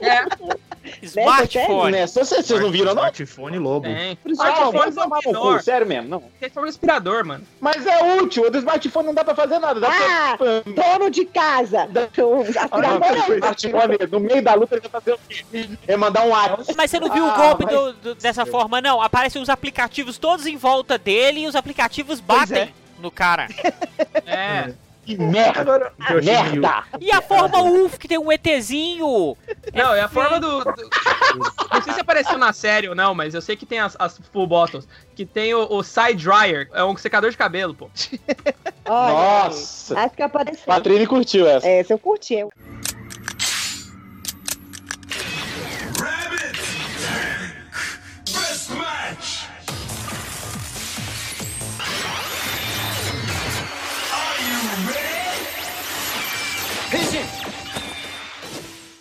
[0.00, 0.24] É,
[1.02, 1.92] Smartphone.
[1.92, 2.06] Né?
[2.06, 3.02] Vocês, vocês não viram, não?
[3.02, 3.86] Smartphone Lobo.
[3.86, 4.18] tem.
[4.24, 6.22] Ah, Smartphone é tomar no cu, sério mesmo, não.
[6.40, 7.44] Tem forma respirador, mano.
[7.60, 9.80] Mas é útil, o do smartphone não dá pra fazer nada.
[9.80, 10.60] Dá Ah, pra...
[10.98, 11.88] dono de casa.
[12.18, 13.02] Um aspirador.
[13.02, 15.68] Ah, o smartphone, no meio da luta, ele vai fazer o quê?
[15.86, 16.74] É mandar um WhatsApp.
[16.76, 19.00] Mas você não viu Ah, o golpe mas- do- do- dessa forma, não?
[19.02, 22.68] Aparecem os aplicativos todos em volta dele e os aplicativos batem é.
[23.00, 23.48] no cara.
[24.26, 24.72] É.
[25.04, 25.60] Que merda.
[25.60, 25.92] Agora,
[26.22, 26.84] Merda.
[27.00, 29.36] E a forma UF, que tem um ETzinho.
[29.74, 30.74] Não, é a forma do, do-
[31.72, 34.18] Não sei se apareceu na série ou não, mas eu sei que tem as, as
[34.32, 34.86] full bottles.
[35.16, 37.90] Que tem o, o side dryer, é um secador de cabelo, pô.
[38.86, 39.98] Olha, Nossa.
[40.00, 40.64] Acho que apareceu.
[40.66, 41.66] Patrícia curtiu essa.
[41.66, 42.34] Essa eu curti.
[42.34, 42.52] eu-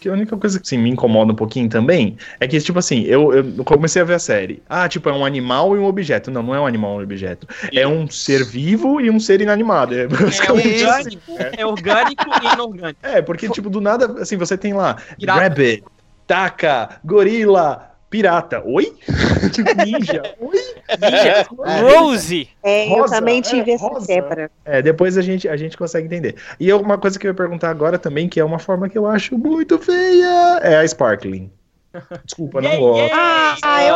[0.09, 3.03] que a única coisa que assim, me incomoda um pouquinho também é que, tipo assim,
[3.03, 4.61] eu, eu comecei a ver a série.
[4.67, 6.31] Ah, tipo, é um animal e um objeto.
[6.31, 7.47] Não, não é um animal e um objeto.
[7.73, 9.95] É um ser vivo e um ser inanimado.
[9.95, 10.87] É, É basicamente isso.
[10.87, 12.99] orgânico, é orgânico e inorgânico.
[13.03, 15.41] É, porque, tipo, do nada, assim, você tem lá Pirata.
[15.41, 15.83] Rabbit,
[16.25, 18.63] Taka, Gorila, Pirata.
[18.65, 18.93] Oi?
[19.53, 20.21] Tipo, Ninja.
[20.39, 20.57] Oi?
[21.01, 21.81] Ninja, É.
[21.81, 22.49] Rose.
[22.63, 24.07] É, eu Rosa, também é, tive essa rosa.
[24.07, 24.51] quebra.
[24.65, 26.35] É, depois a gente, a gente consegue entender.
[26.59, 29.05] E uma coisa que eu ia perguntar agora também, que é uma forma que eu
[29.05, 31.51] acho muito feia, é a Sparkling.
[32.23, 33.01] Desculpa, não gosto.
[33.01, 33.57] yeah.
[33.63, 33.95] Ah, eu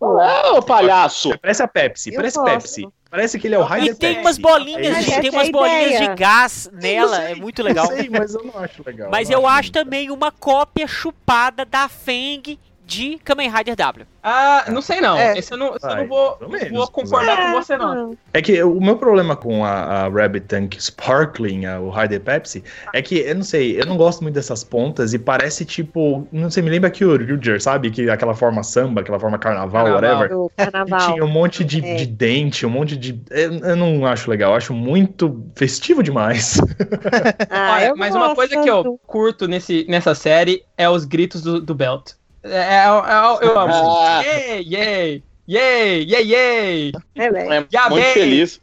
[0.00, 0.20] gosto.
[0.20, 1.36] É, ô palhaço.
[1.40, 2.52] Parece a Pepsi, Eu parece gosto.
[2.52, 2.88] Pepsi.
[3.10, 4.20] Parece que ele é o raio E tem Pepsi.
[4.20, 6.08] umas bolinhas, É de, tem é umas a bolinhas ideia.
[6.10, 7.86] de gás nela, é muito legal.
[7.90, 9.08] Eu sei, mas eu não acho legal.
[9.10, 14.06] Mas eu acho também uma cópia chupada da Feng de Kamen Rider W.
[14.22, 15.18] Ah, não sei não.
[15.18, 15.36] É.
[15.36, 18.16] Esse eu não, esse eu Vai, não vou, menos, vou concordar É, com você, não.
[18.32, 22.62] É que o meu problema com a, a Rabbit Tank Sparkling, a- o Rider Pepsi,
[22.94, 26.48] é que, eu não sei, eu não gosto muito dessas pontas e parece tipo, não
[26.48, 27.90] sei, me lembra que o Ruger, sabe?
[27.90, 30.10] Que aquela forma samba, aquela forma carnaval, Carnaval.
[30.20, 30.28] whatever.
[30.36, 31.12] Do carnaval.
[31.12, 31.94] tinha um monte de, É.
[31.96, 33.20] de dente, um monte de.
[33.30, 36.60] Eu, eu não acho legal, eu acho muito festivo demais.
[37.50, 41.60] Ah, Olha, mas uma coisa que eu curto nesse, nessa série é os gritos do,
[41.60, 42.12] do Belt.
[42.50, 43.72] É, é- é- eu amo.
[43.74, 44.22] Ah.
[44.22, 47.26] Yay, yay, yay, yay, yay, É.
[47.26, 48.60] É muito feliz.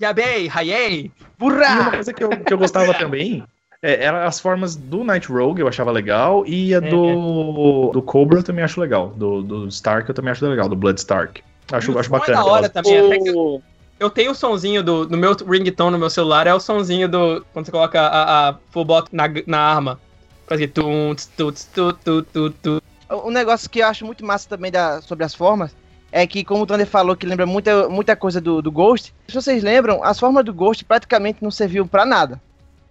[0.00, 0.96] yabei, hayei.
[1.00, 1.90] E uma Burra!
[1.90, 3.44] coisa que eu, que eu gostava também
[3.82, 8.38] é, eram as formas do Night Rogue, eu achava legal, e a do, do Cobra
[8.38, 9.08] eu também acho legal.
[9.16, 11.42] Do, do Stark eu também acho legal, do Blood Stark.
[11.72, 12.38] Acho, E acho é bacana.
[12.38, 12.98] da hora também.
[12.98, 13.62] Até que eu,
[13.98, 17.44] eu tenho o sonzinho do, do meu ringtone no meu celular, é o sonzinho do.
[17.52, 20.00] Quando você coloca a, a full bot na, na arma.
[20.46, 20.68] Faz aqui.
[20.72, 22.82] Tum, tss, tu, tss, tu, tu, tu, tu.
[23.10, 25.74] Um negócio que eu acho muito massa também da, sobre as formas
[26.12, 29.12] é que, como o Thunder falou, que lembra muita, muita coisa do, do Ghost.
[29.28, 32.40] Se vocês lembram, as formas do Ghost praticamente não serviam pra nada.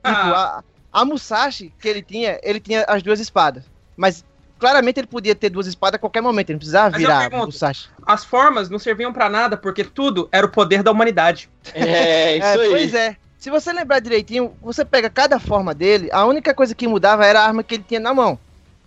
[0.05, 0.63] Tipo, Ah.
[0.93, 3.63] a, a Musashi que ele tinha, ele tinha as duas espadas.
[3.97, 4.24] Mas
[4.59, 7.45] claramente ele podia ter duas espadas a qualquer momento, ele não precisava Mas virar pergunto,
[7.47, 7.89] Musashi.
[8.05, 11.49] As formas não serviam pra nada, porque tudo era o poder da humanidade.
[11.74, 12.70] É, isso É, aí.
[12.70, 13.18] pois é.
[13.39, 17.41] Se você lembrar direitinho, você pega cada forma dele, a única coisa que mudava era
[17.41, 18.39] a arma que ele tinha na mão.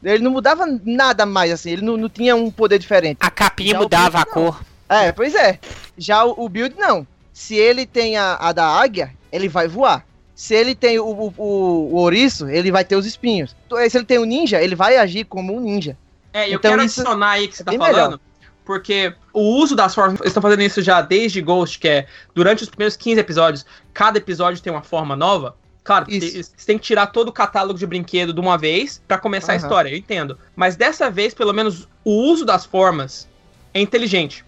[0.02, 3.18] Ele não mudava nada mais, assim, ele não, não tinha um poder diferente.
[3.20, 4.52] A capinha Já mudava a Build, não.
[4.52, 4.60] cor.
[4.88, 5.58] É, pois é.
[5.96, 7.06] Já o, o build, não.
[7.32, 10.04] Se ele tem a, a da águia, ele vai voar.
[10.34, 11.44] Se ele tem o, o, o,
[11.92, 13.56] o ouriço, ele vai ter os espinhos.
[13.90, 15.96] Se ele tem o ninja, ele vai agir como um ninja.
[16.32, 18.20] É, eu Então quero isso adicionar aí que você é tá falando,
[18.64, 22.62] porque o uso das formas, eles estão fazendo isso já desde Ghost, que é durante
[22.62, 25.56] os primeiros 15 episódios, cada episódio tem uma forma nova.
[25.88, 26.52] Claro, Isso.
[26.54, 29.54] você tem que tirar todo o catálogo de brinquedo de uma vez pra começar a
[29.54, 29.62] Aham.
[29.64, 30.38] história, eu entendo.
[30.54, 33.26] Mas dessa vez, pelo menos, o uso das formas
[33.72, 34.44] é inteligente.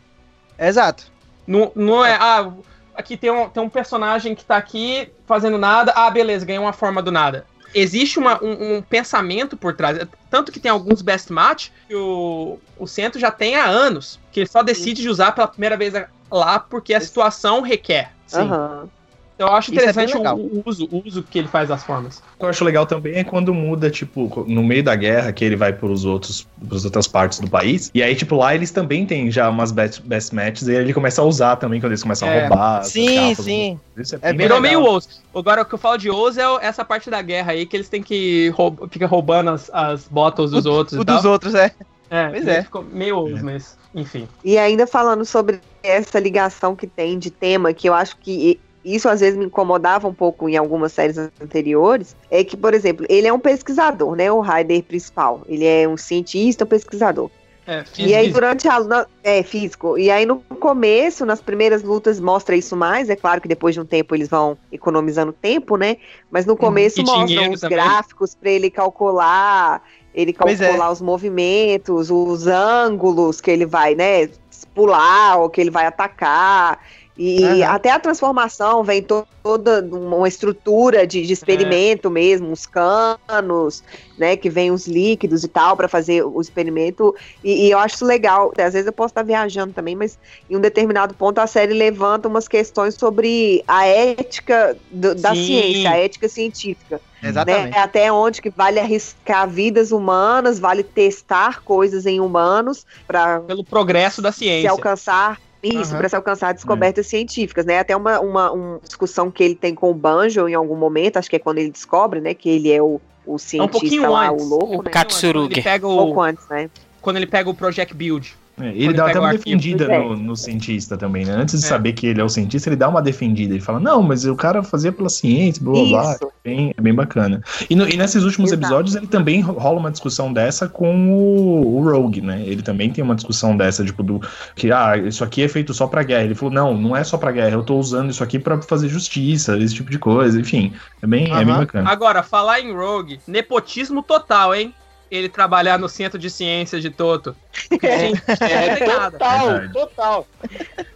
[0.58, 1.10] Exato.
[1.46, 2.52] Não, não é, ah,
[2.94, 6.74] aqui tem um, tem um personagem que tá aqui fazendo nada, ah, beleza, ganhou uma
[6.74, 7.46] forma do nada.
[7.74, 9.98] Existe uma- um, um pensamento por trás.
[10.28, 14.40] Tanto que tem alguns best match que o, o centro já tem há anos, que
[14.40, 15.94] ele só decide de usar pela primeira vez
[16.30, 18.12] lá porque a situação requer.
[18.34, 18.82] Aham.
[18.82, 18.99] Então
[19.40, 20.36] eu acho é interessante legal.
[20.36, 22.18] o, o uso, o uso que ele faz das formas.
[22.18, 25.44] O que eu acho legal também é quando muda, tipo, no meio da guerra, que
[25.44, 27.90] ele vai pros outros, pras outras partes do país.
[27.94, 30.92] E aí, tipo, lá eles também têm já umas best, best matches, e aí ele
[30.94, 32.40] começa a usar também quando eles começam a É.
[32.40, 32.78] roubar.
[32.80, 33.44] as Sim, capas.
[33.44, 33.80] sim.
[33.96, 34.80] Isso é, É bem bem Virou legal.
[34.82, 35.08] meio osso.
[35.34, 37.76] Agora o que eu falo de osso é o- essa parte da guerra aí, que
[37.76, 41.16] eles têm que roubar, fica roubando as, as bottles dos outros O e tal.
[41.16, 41.70] dos outros, é.
[42.10, 42.62] É, Pois é.
[42.64, 43.42] Ficou meio osso, É.
[43.42, 44.26] mas enfim.
[44.44, 48.60] E ainda falando sobre essa ligação que tem de tema, que eu acho que
[48.94, 53.06] isso às vezes me incomodava um pouco em algumas séries anteriores, é que, por exemplo,
[53.08, 54.30] ele é um pesquisador, né?
[54.30, 55.42] O Ryder principal.
[55.48, 57.30] Ele é um cientista, um pesquisador.
[57.66, 59.96] É, E aí, durante a é físico.
[59.96, 63.08] E aí, no começo, nas primeiras lutas, mostra isso mais.
[63.08, 65.98] É claro que depois de um tempo eles vão economizando tempo, né?
[66.30, 67.78] Mas no começo E mostram os também.
[67.78, 69.82] gráficos para ele calcular,
[70.12, 70.34] ele é.
[70.34, 74.28] calcular os movimentos, os ângulos que ele vai, né?
[74.74, 76.80] Pular ou que ele vai atacar.
[77.22, 77.74] E Aham.
[77.74, 83.82] até a transformação vem to- toda uma estrutura de, de experimento mesmo, os canos,
[84.16, 87.14] né, que vem os líquidos e tal para fazer o experimento.
[87.44, 88.50] E, e eu acho isso legal.
[88.56, 90.18] Às vezes eu posso estar viajando também, mas
[90.48, 95.90] em um determinado ponto a série levanta umas questões sobre a ética do- da ciência,
[95.90, 97.02] a ética científica.
[97.22, 97.72] Exatamente.
[97.72, 97.78] Né?
[97.80, 104.22] Até onde que vale arriscar vidas humanas, vale testar coisas em humanos para pelo progresso
[104.22, 104.70] da se ciência.
[104.70, 105.98] alcançar isso, Aham.
[105.98, 107.78] para se alcançar descobertas científicas, né?
[107.78, 111.28] Até uma, uma, uma discussão que ele tem com o Banjo em algum momento, acho
[111.28, 114.10] que é quando ele descobre, né, que ele é o, o É um cientista pouquinho
[114.10, 114.44] lá, antes.
[114.44, 114.90] o louco, o né?
[114.90, 115.54] Katsurugi.
[115.54, 116.70] Ele pega Um o, pouco antes, né?
[117.02, 118.34] quando ele pega o Project Build.
[118.60, 121.32] É, ele Quando dá até uma defendida no, no cientista também, né?
[121.32, 121.68] Antes de É.
[121.68, 123.54] saber que ele é o cientista, ele dá uma defendida.
[123.54, 126.12] Ele fala, não, mas o cara fazia pela ciência, blá blá blá.
[126.14, 126.32] Isso.
[126.44, 127.42] bem, é bem bacana.
[127.70, 128.62] E, no- e nesses últimos Exato.
[128.66, 132.42] episódios ele também ro- rola uma discussão dessa com o, o Rogue, né?
[132.44, 134.20] Ele também tem uma discussão dessa, tipo, do
[134.54, 136.24] que, ah, isso aqui é feito só pra guerra.
[136.24, 138.88] Ele falou, não, não é só pra guerra, eu tô usando isso aqui pra fazer
[138.88, 140.72] justiça, esse tipo de coisa, enfim.
[141.00, 141.88] É bem, é bem bacana.
[141.90, 144.74] Agora, falar em Rogue, nepotismo total, hein?
[145.10, 147.34] Ele trabalhar no centro de ciências de Toto.
[147.70, 149.10] Gente, É não tem nada.
[149.18, 149.72] total, Verdade.
[149.72, 150.26] total.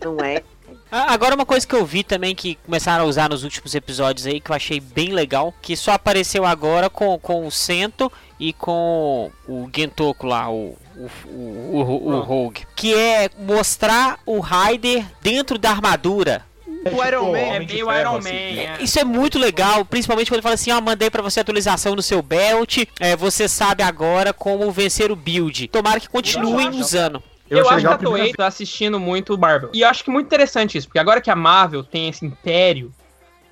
[0.05, 0.43] Não é?
[0.91, 4.39] Agora uma coisa que eu vi também que começaram a usar nos últimos episódios aí,
[4.39, 9.29] que eu achei bem legal, que só apareceu agora com, com o Sento e com
[9.49, 12.65] o Gentoku lá, o, o, o, o, o Rogue.
[12.77, 16.45] Que é mostrar o Raider dentro da armadura.
[16.93, 17.39] O Iron Man.
[17.39, 18.28] É meio Iron assim.
[18.28, 18.61] Man.
[18.61, 18.76] é.
[18.80, 22.03] Isso é muito legal, principalmente quando ele fala assim, ó, mandei pra você atualização no
[22.03, 25.68] seu belt, é, você sabe agora como vencer o build.
[25.68, 27.22] Tomara que continuem usando.
[27.49, 29.70] Eu, achei acho que a Toei tá assistindo muito o Marvel.
[29.72, 32.93] E eu acho que muito interessante isso, porque agora que a Marvel tem esse império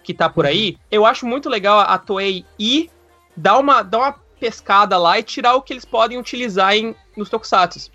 [0.03, 2.91] que tá por aí, eu acho muito legal a Toei ir
[3.37, 7.29] dar uma, dar uma pescada lá e tirar o que eles podem utilizar em, nos
[7.29, 7.91] tokusatsu.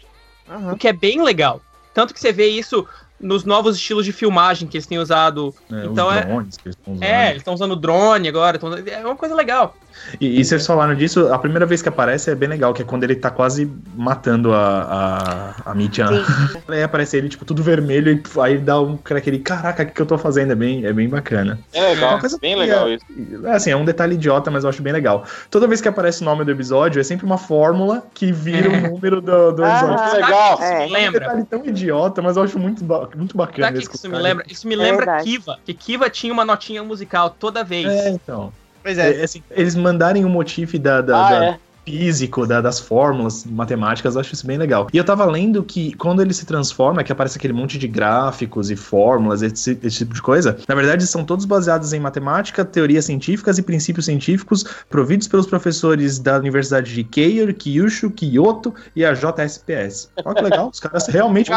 [0.49, 0.73] Aham.
[0.73, 1.61] O que é bem legal.
[1.93, 2.87] Tanto que você vê isso
[3.19, 5.53] nos novos estilos de filmagem que eles têm usado.
[5.71, 7.03] É, Então os é- drones que eles estão usando.
[7.03, 8.59] É, eles estão usando drone agora.
[8.59, 9.75] tão- É uma coisa legal.
[10.19, 12.85] E, e vocês falaram disso, a primeira vez que aparece é bem legal, que é
[12.85, 15.75] quando ele tá quase matando a, a, a.
[15.75, 16.61] Sim.
[16.67, 20.01] Aí aparece ele, tipo, tudo vermelho, e aí dá um aquele, caraca, o que, que
[20.01, 20.51] eu tô fazendo?
[20.51, 21.59] É bem, é bem bacana.
[21.73, 23.05] É legal, coisa bem legal é- isso.
[23.45, 25.23] É, Assim, é um detalhe idiota, mas eu acho bem legal.
[25.49, 28.91] Toda vez que aparece o nome do episódio, é sempre uma fórmula que vira o
[28.91, 30.05] número do, do Ah, episódio.
[30.11, 30.61] Que legal.
[30.61, 30.83] É.
[30.83, 31.19] É um lembra?
[31.21, 33.67] detalhe tão idiota, mas eu acho muito, ba- muito bacana.
[33.67, 34.45] Sabe o que esse que isso me lembra?
[34.49, 35.23] Isso me É lembra verdade.
[35.23, 35.59] Kiva.
[35.65, 37.87] Que Kiva tinha uma notinha musical toda vez.
[37.87, 38.51] É, então.
[38.83, 39.19] Pois é.
[39.19, 41.59] É, assim, eles mandarem o motif da, da- Ah, da- é.
[41.91, 44.89] Físico, da- das fórmulas matemáticas, eu acho isso bem legal.
[44.91, 48.69] E eu tava lendo que quando ele se transforma, que aparece aquele monte de gráficos
[48.69, 53.05] e fórmulas, esse, esse tipo de coisa, na verdade são todos baseados em matemática, teorias
[53.05, 59.13] científicas e princípios científicos providos pelos professores da Universidade de Keio, Kyushu, Kyoto e a
[59.13, 60.09] JSPS.
[60.25, 61.53] Olha que legal, os caras realmente!
[61.53, 61.55] É,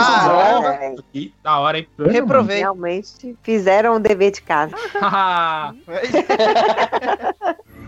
[0.92, 1.34] isso aqui.
[1.42, 1.88] Da hora, hein?
[1.98, 2.58] Reprovei.
[2.58, 4.76] realmente fizeram o dever de casa.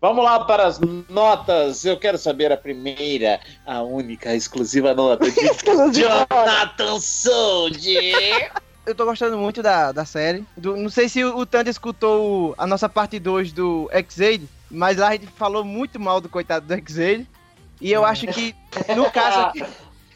[0.00, 0.78] Vamos lá para as
[1.08, 1.84] notas.
[1.84, 5.40] Eu quero saber a primeira, a única, a exclusiva nota de
[5.92, 8.52] Jonathan Soldier.
[8.86, 10.44] Eu tô gostando muito da, da série.
[10.56, 14.96] Do- não sei se o, o Tandy escutou a nossa parte 2 do X-Aid, mas
[14.98, 17.26] lá a gente falou muito mal do coitado do X-Aid.
[17.80, 18.54] E eu acho que,
[18.96, 19.64] no caso aqui.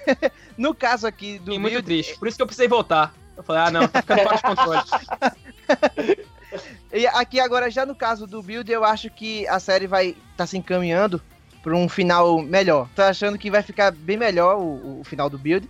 [0.57, 2.19] no caso aqui do Fiquei muito triste.
[2.19, 3.13] Por isso que eu precisei voltar.
[3.37, 4.83] Eu falei, ah, não, tá ficando fora de controle.
[6.93, 10.47] E aqui agora, já no caso do Build, eu acho que a série vai tá
[10.47, 11.23] se encaminhando
[11.63, 12.89] para um final melhor.
[12.95, 15.69] Tô achando que vai ficar bem melhor o, o final do Build.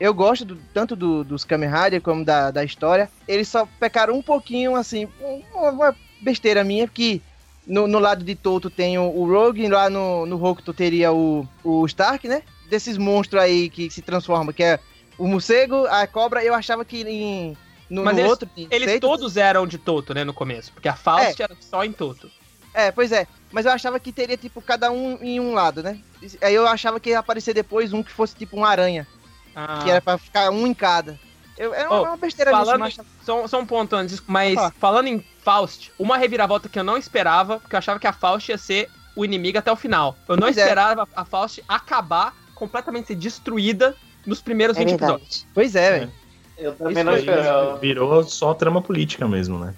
[0.00, 3.08] Eu gosto do- tanto do- dos Kamen Rider como da, da história.
[3.28, 7.20] Eles só pecaram um pouquinho, assim, um- uma, besteira minha, porque
[7.66, 11.46] no, no lado de Toto tem o, o Rogue, lá no, no Hokuto teria o,
[11.62, 12.42] o Stark, né?
[12.68, 14.80] Desses monstros aí que se transformam, que é
[15.18, 17.56] o morcego, a cobra, eu achava que em,
[17.88, 18.48] no, Mas no eles- outro...
[18.56, 20.72] Eles todos eram de Toto, né, no começo.
[20.72, 22.30] Porque a Faust era só em Toto.
[22.74, 23.26] É, pois é.
[23.50, 25.98] Mas eu achava que teria, tipo, cada um em um lado, né?
[26.42, 29.06] Aí eu achava que ia aparecer depois um que fosse, tipo, uma aranha.
[29.54, 31.18] Ah, Que era pra ficar um em cada.
[31.56, 34.22] Eu, é uma, Oh, uma besteira nisso, falando, mas achava- só, só um ponto antes,
[34.26, 34.70] mas Ah.
[34.78, 38.50] falando em Faust, uma reviravolta que eu não esperava, porque eu achava que a Faust
[38.50, 40.14] ia ser o inimigo até o final.
[40.28, 40.60] Eu não Pois é.
[40.60, 45.28] esperava a Faust acabar completamente ser destruída nos primeiros É 20 episódios.
[45.30, 45.46] verdade.
[45.54, 46.12] Pois é, velho.
[46.58, 47.76] Eu Isso também não esperava.
[47.76, 49.74] Virou só trama política mesmo, né?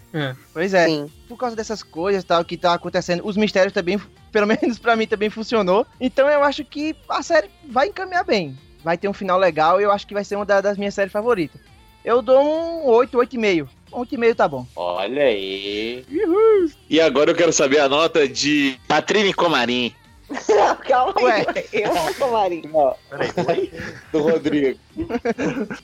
[0.52, 0.86] Pois é.
[0.86, 1.10] Sim.
[1.28, 4.00] Por causa dessas coisas tal que tá acontecendo, os mistérios também,
[4.30, 5.86] pelo menos pra mim, também funcionou.
[6.00, 8.56] Então eu acho que a série vai encaminhar bem.
[8.84, 10.94] Vai ter um final legal e eu acho que vai ser uma da- das minhas
[10.94, 11.60] séries favoritas.
[12.04, 13.68] Eu dou um 8, 8,5.
[13.90, 14.64] 8,5 tá bom.
[14.76, 16.04] Olha aí.
[16.88, 19.92] E agora eu quero saber a nota de Patrine Comarim.
[20.86, 21.24] Calma aí.
[21.24, 21.64] Ué.
[21.72, 22.70] Eu não sou Marinho.
[24.12, 24.78] Do Rodrigo.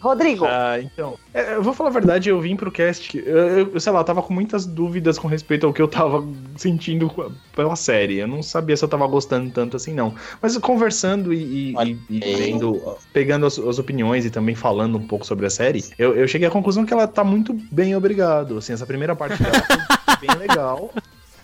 [0.01, 1.17] Rodrigo, Ah, então.
[1.33, 3.17] é, eu vou falar a verdade, eu vim pro cast.
[3.17, 6.27] Eu, eu, sei lá, eu tava com muitas dúvidas com respeito ao que eu tava
[6.57, 7.11] sentindo
[7.55, 8.19] pela série.
[8.19, 10.15] Eu não sabia se eu tava gostando tanto assim, não.
[10.43, 12.35] Mas conversando e, e- Olha e- aí.
[12.37, 16.27] vendo, pegando as, as opiniões e também falando um pouco sobre a série, eu, eu
[16.29, 18.59] cheguei à conclusão que ela tá muito bem, obrigado.
[18.59, 20.91] Assim, essa primeira parte dela foi bem legal.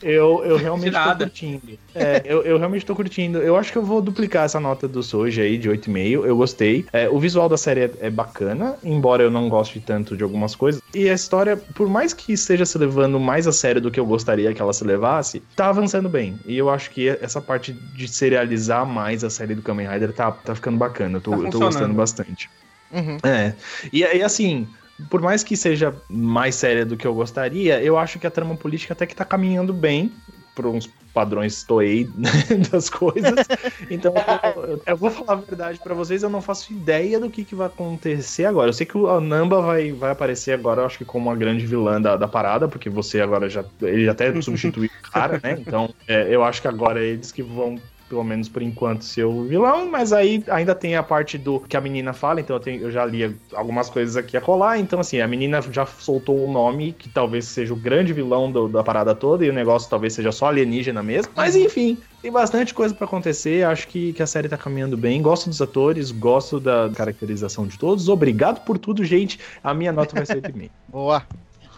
[0.03, 1.79] Eu, eu realmente tô curtindo.
[1.95, 3.39] É, eu, eu realmente tô curtindo.
[3.39, 6.25] Eu acho que eu vou duplicar essa nota do Soji aí, de 8,5.
[6.25, 6.87] Eu gostei.
[6.93, 10.55] É, o visual da série é, é bacana, embora eu não goste tanto de algumas
[10.55, 10.81] coisas.
[10.95, 14.07] E a história, por mais que esteja se levando mais a sério do que eu
[14.07, 16.39] gostaria que ela se levasse, tá avançando bem.
[16.47, 20.31] E eu acho que essa parte de serializar mais a série do Kamen Rider tá,
[20.31, 21.19] tá ficando bacana.
[21.19, 22.49] Eu tô, Tá eu tô gostando bastante.
[22.93, 23.19] Uhum.
[23.23, 23.55] É.
[23.93, 24.67] E, e assim,
[25.09, 28.57] por mais que seja mais séria do que eu gostaria, eu acho que a trama
[28.57, 30.13] política até que tá caminhando bem
[30.55, 32.29] por uns padrões Toei né,
[32.71, 33.47] das coisas.
[33.89, 34.13] Então,
[34.57, 37.45] eu, eu- eu vou falar a verdade pra vocês, eu não faço ideia do que,
[37.45, 38.69] que vai acontecer agora.
[38.69, 41.65] Eu sei que o Namba vai, vai aparecer agora, eu acho que como uma grande
[41.65, 43.65] vilã da, da parada, porque você agora já.
[43.81, 45.57] Ele até substituiu o cara, né?
[45.61, 47.77] Então, é, eu acho que agora eles que vão
[48.11, 51.77] pelo menos por enquanto, ser o vilão, mas aí ainda tem a parte do que
[51.77, 54.99] a menina fala, então eu, tenho- eu já li algumas coisas aqui a colar, então
[55.01, 58.83] assim, a menina já soltou um nome que talvez seja o grande vilão do- da
[58.83, 62.95] parada toda, e o negócio talvez seja só alienígena mesmo, mas enfim, tem bastante coisa
[62.95, 66.91] pra acontecer, acho que, que a série tá caminhando bem, gosto dos atores, gosto da
[66.95, 70.75] caracterização de todos, obrigado por tudo, gente, a minha nota vai ser 8,5.
[70.89, 71.25] Boa.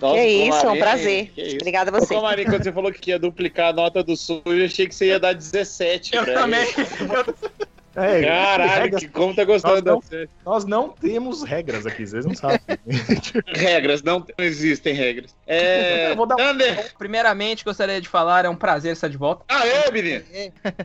[0.03, 1.33] Nossa, que isso, é um prazer.
[1.61, 2.15] Obrigada a Ô, você.
[2.15, 5.07] Comarim, quando você falou que ia duplicar a nota do sul, eu achei que você
[5.07, 6.17] ia dar 17.
[6.17, 6.61] Eu também.
[6.61, 7.65] ele.
[7.95, 10.31] É, Caralho, regras- que como tá gostando Nós não- da série.
[10.47, 12.59] nós não temos regras aqui, vocês não sabem.
[13.47, 15.35] Regras, não, não existem regras.
[15.47, 16.11] É.
[16.13, 16.93] Eu vou dar- Thunder!
[16.99, 19.45] Primeiramente, gostaria de falar, é um prazer estar de volta.
[19.49, 20.25] Ah, é, menino?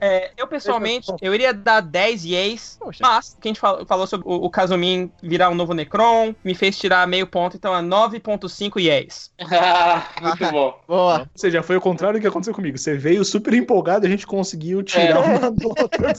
[0.01, 2.99] É, eu, pessoalmente, eu iria dar 10 yeas, Poxa.
[3.01, 6.53] mas quem a gente falou, falou sobre o, o Kazumin virar um novo Necron, me
[6.53, 9.31] fez tirar meio ponto, então é 9.5 yeas.
[9.49, 10.79] Ah, muito bom.
[10.87, 11.19] Boa.
[11.21, 12.77] Ou seja, foi o contrário do que aconteceu comigo.
[12.77, 15.17] Você veio super empolgado e a gente conseguiu tirar É.
[15.19, 16.13] uma nota.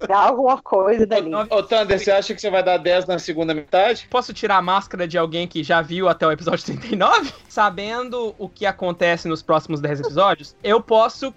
[0.00, 1.34] Tirar alguma coisa dali.
[1.34, 4.06] Ô, Thunder, você acha que você vai dar 10 na segunda metade?
[4.10, 7.32] Posso tirar a máscara de alguém que já viu até o episódio 39?
[7.48, 11.34] Sabendo o que acontece nos próximos 10 episódios, eu posso,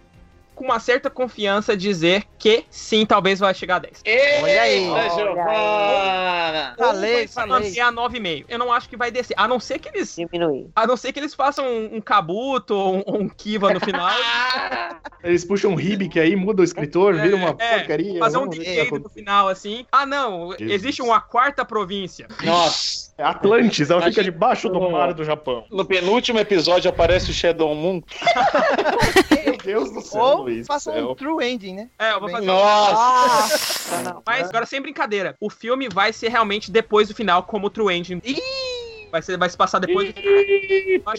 [0.60, 4.03] com uma certa confiança, dizer que sim, talvez vai chegar a 10.
[4.43, 4.84] Olha aí.
[4.84, 6.76] Eita, Olha Giovana!
[6.78, 7.49] Falei, vai falei.
[7.49, 8.45] manter a 9,5.
[8.49, 9.34] Eu não acho que vai descer.
[9.38, 10.18] A não ser que eles.
[10.18, 10.68] Diminuir.
[10.76, 14.10] A não ser que eles façam um, um Kabuto ou um, um Kiva no final.
[15.24, 18.20] Eles puxam um Ribic aí, muda o escritor, vira uma É, porcaria.
[18.20, 19.86] fazer um decade vai no final, assim.
[19.91, 20.51] Ah, não.
[20.57, 20.72] Jesus.
[20.72, 22.28] Existe uma quarta província.
[22.43, 23.10] Nossa!
[23.18, 23.22] acontecer.
[23.22, 25.66] Atlantis, ela Acho fica debaixo do mar do Japão.
[25.70, 28.01] No penúltimo episódio aparece o Shadow Moon.
[29.70, 30.65] Meu Deus do céu, Ou Luiz.
[30.65, 31.89] faça um true ending, né?
[31.99, 32.45] É, eu vou fazer.
[32.45, 33.93] Nossa!
[33.93, 34.22] Ah.
[34.26, 35.36] Mas agora sem brincadeira.
[35.39, 38.22] O filme vai ser realmente depois do final, como o True Engine.
[39.11, 41.13] Vai, ser, vai se passar depois do final.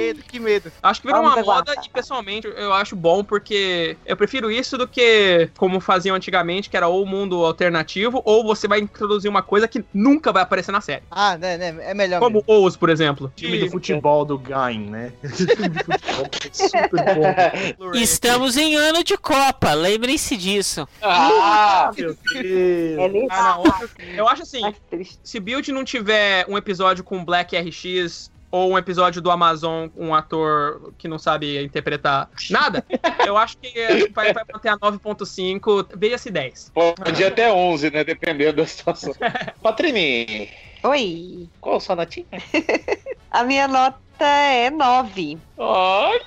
[0.00, 0.72] Medo, que medo.
[0.82, 4.76] Acho que virou Vamos uma moda e pessoalmente eu acho bom porque eu prefiro isso
[4.76, 9.42] do que como faziam antigamente, que era ou mundo alternativo, ou você vai introduzir uma
[9.42, 11.02] coisa que nunca vai aparecer na série.
[11.10, 11.76] Ah, né, né?
[11.80, 12.20] É melhor.
[12.20, 13.32] Como Oz, por exemplo.
[13.36, 15.12] Time do futebol do Gain, né?
[15.22, 17.04] Time do futebol que é super
[17.78, 17.92] bom.
[17.94, 20.88] Estamos em ano de Copa, lembrem-se disso.
[21.02, 21.90] Ah!
[21.96, 23.12] Meu É Deus.
[23.12, 23.28] mesmo?
[23.30, 24.62] Ah, não, Eu acho assim,
[25.22, 30.08] se Build não tiver um episódio com Black RX ou um episódio do Amazon com
[30.08, 32.84] um ator que não sabe interpretar nada,
[33.26, 36.72] eu acho que vai, vai manter a 9.5, veja-se 10.
[36.74, 38.04] Pode ir até 11, né?
[38.04, 39.14] Dependendo da situação.
[39.62, 40.50] Patrini,
[40.82, 41.48] Oi.
[41.60, 42.26] qual a sua notinha?
[43.30, 45.38] A minha nota é 9.
[45.58, 46.20] Olha!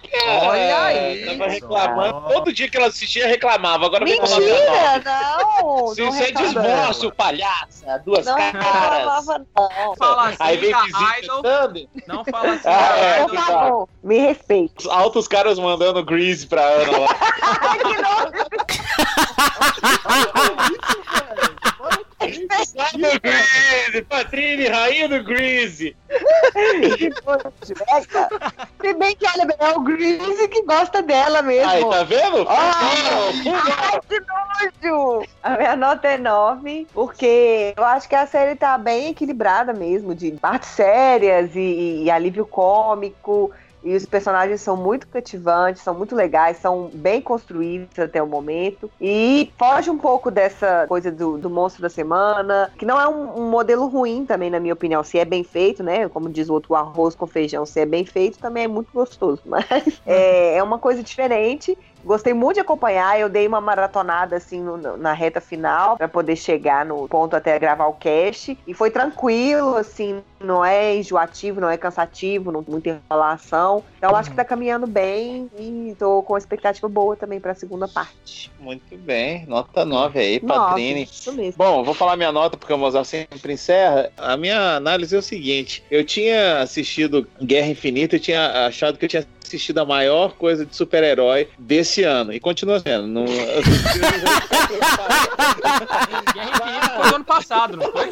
[0.43, 1.25] Olha aí.
[1.25, 2.21] Tava reclamando.
[2.33, 3.85] Todo dia que ela assistia, reclamava.
[3.85, 5.87] Agora vem com nota Mentira, não.
[5.93, 6.61] Se é reclamava.
[6.61, 8.53] desmonstro, palhaça, duas Não caras.
[8.53, 9.95] reclamava, não.
[9.95, 11.87] Fala assim, Aí vem visita Idol, Thunder.
[12.07, 13.23] não fala assim, Ah, é.
[13.23, 14.73] Por favor, me respeite.
[14.79, 17.07] Os altos caras mandando Grease pra Ana lá.
[17.61, 18.33] Ai, que nojo.
[22.28, 24.01] Grease!
[24.09, 25.24] Patrini, rainha do
[28.11, 28.30] cara.
[28.82, 31.69] Se bem que, olha, é o Greasy que gosta dela mesmo.
[31.69, 32.45] Aí, tá vendo?
[32.47, 32.71] Ah!
[33.80, 35.26] Ai, que nojo!
[35.41, 40.13] A minha nota é 9, porque eu acho que a série tá bem equilibrada mesmo,
[40.13, 43.51] de partes sérias e, e alívio cômico.
[43.84, 48.89] E os personagens são muito cativantes, são muito legais, são bem construídos até o momento.
[48.99, 53.41] E foge um pouco dessa coisa do, do monstro da semana, que não é um,
[53.41, 55.03] um modelo ruim também, na minha opinião.
[55.03, 56.07] Se é bem feito, né?
[56.09, 58.91] Como diz o outro, o arroz com feijão, se é bem feito, também é muito
[58.93, 59.41] gostoso.
[59.45, 61.77] Mas é, é uma coisa diferente.
[62.04, 63.20] Gostei muito de acompanhar.
[63.20, 67.58] Eu dei uma maratonada assim no- na reta final pra poder chegar no ponto até
[67.58, 68.58] gravar o cast.
[68.68, 73.84] E foi tranquilo, assim, não é enjoativo, não é cansativo, não muita enrolação.
[73.97, 77.88] Então acho que tá caminhando bem e tô com uma expectativa boa também pra segunda
[77.88, 78.51] parte.
[78.60, 81.04] Muito bem, nota 9 aí, Patrine.
[81.04, 81.54] Isso mesmo.
[81.58, 84.12] Bom, vou falar minha nota porque o Mozart sempre encerra.
[84.18, 89.06] A minha análise é o seguinte: eu tinha assistido Guerra Infinita e tinha achado que
[89.06, 92.33] eu tinha assistido a maior coisa de super-herói desse ano.
[92.33, 93.07] E continua sendo.
[93.07, 93.25] Não...
[96.33, 98.09] Guerra Infinita foi do ano passado, não foi?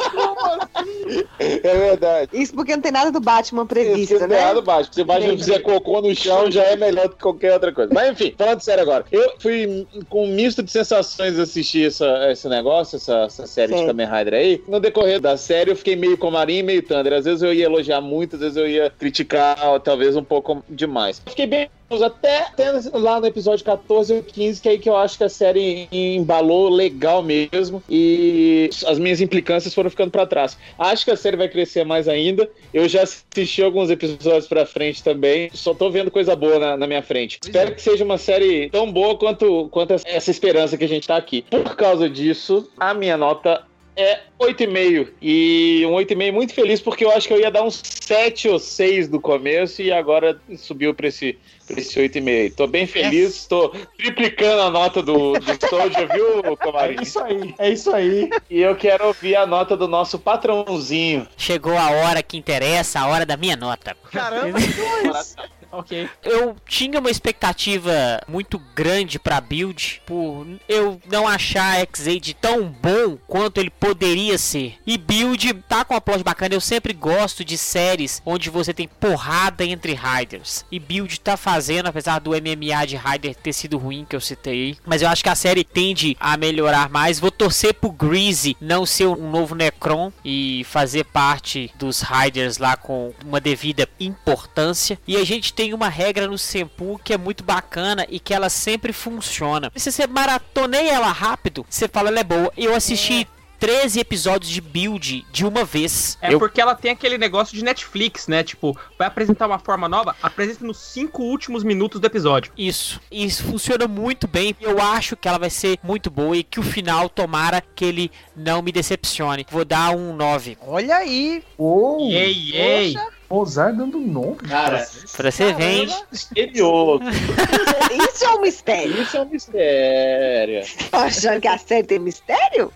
[1.39, 2.29] é verdade.
[2.33, 4.37] Isso porque não tem nada do Batman previsto, Isso, né?
[4.37, 4.89] errado baixo.
[4.91, 7.91] Se o Batman fizer cocô no chão, já é melhor do que qualquer outra coisa.
[7.93, 9.05] Mas enfim, falando sério agora.
[9.11, 13.79] Eu fui com um misto de sensações assistir essa, esse negócio, essa, essa série de
[13.79, 13.87] Sim.
[13.87, 14.63] Kamen Rider aí.
[14.67, 17.13] No decorrer da série, eu fiquei meio com Marinho e meio Thunder.
[17.13, 21.21] Às vezes eu ia elogiar muito, às vezes eu ia criticar, talvez um pouco demais.
[21.25, 21.69] Fiquei bem
[21.99, 25.23] até, até lá no episódio 14 ou 15, que é aí que eu acho que
[25.23, 30.57] a série embalou legal mesmo e as minhas implicâncias foram ficando pra trás.
[30.77, 32.49] Acho que a série vai crescer mais ainda.
[32.73, 36.87] Eu já assisti alguns episódios pra frente também, só tô vendo coisa boa na, na
[36.87, 37.39] minha frente.
[37.41, 41.17] Espero que seja uma série tão boa quanto, quanto essa esperança que a gente tá
[41.17, 41.43] aqui.
[41.49, 43.63] Por causa disso, a minha nota
[43.95, 45.09] é 8,5.
[45.21, 48.59] E um 8,5 muito feliz, porque eu acho que eu ia dar uns 7 ou
[48.59, 51.37] 6 do começo e agora subiu pra esse,
[51.67, 52.55] pra esse 8,5.
[52.55, 56.97] Tô bem feliz, tô triplicando a nota do, do Soldier, viu, Comarim?
[56.97, 58.29] É isso aí, é isso aí.
[58.49, 61.27] E eu quero ouvir a nota do nosso patrãozinho.
[61.37, 63.95] Chegou a hora que interessa, a hora da minha nota.
[64.11, 64.57] Caramba,
[65.71, 66.09] Ok.
[66.23, 67.91] Eu tinha uma expectativa
[68.27, 74.75] muito grande pra build por eu não achar X-Aid tão bom quanto ele poderia ser.
[74.85, 76.55] E build tá com uma plot bacana.
[76.55, 80.65] Eu sempre gosto de séries onde você tem porrada entre riders.
[80.71, 84.77] E build tá fazendo, apesar do MMA de rider ter sido ruim que eu citei.
[84.85, 87.19] Mas eu acho que a série tende a melhorar mais.
[87.19, 92.75] Vou torcer pro Greasy não ser um novo Necron e fazer parte dos riders lá
[92.75, 94.99] com uma devida importância.
[95.07, 98.49] E a gente tem uma regra no Senpu que é muito bacana e que ela
[98.49, 99.71] sempre funciona.
[99.75, 102.51] Se você maratoneia ela rápido, você fala ela é boa.
[102.57, 103.27] Eu assisti
[103.59, 106.17] 13 episódios de build de uma vez.
[106.19, 108.43] É eu porque ela tem aquele negócio de Netflix, né?
[108.43, 112.51] Tipo, vai apresentar uma forma nova, apresenta nos cinco últimos minutos do episódio.
[112.57, 112.99] Isso.
[113.11, 114.55] Isso funciona muito bem.
[114.59, 118.11] Eu acho que ela vai ser muito boa e que o final tomara que ele
[118.35, 119.45] não me decepcione.
[119.51, 120.57] Vou dar um 9.
[120.65, 121.43] olha aí.
[121.55, 122.95] Uou, Ei, ei!
[123.35, 124.35] Mozart dando nome.
[124.35, 125.87] Cara, Pra você ver.
[126.11, 127.01] misterioso.
[128.13, 129.01] Isso é um mistério.
[129.01, 130.61] Isso é um mistério.
[130.91, 132.71] Achando que a série tem mistério?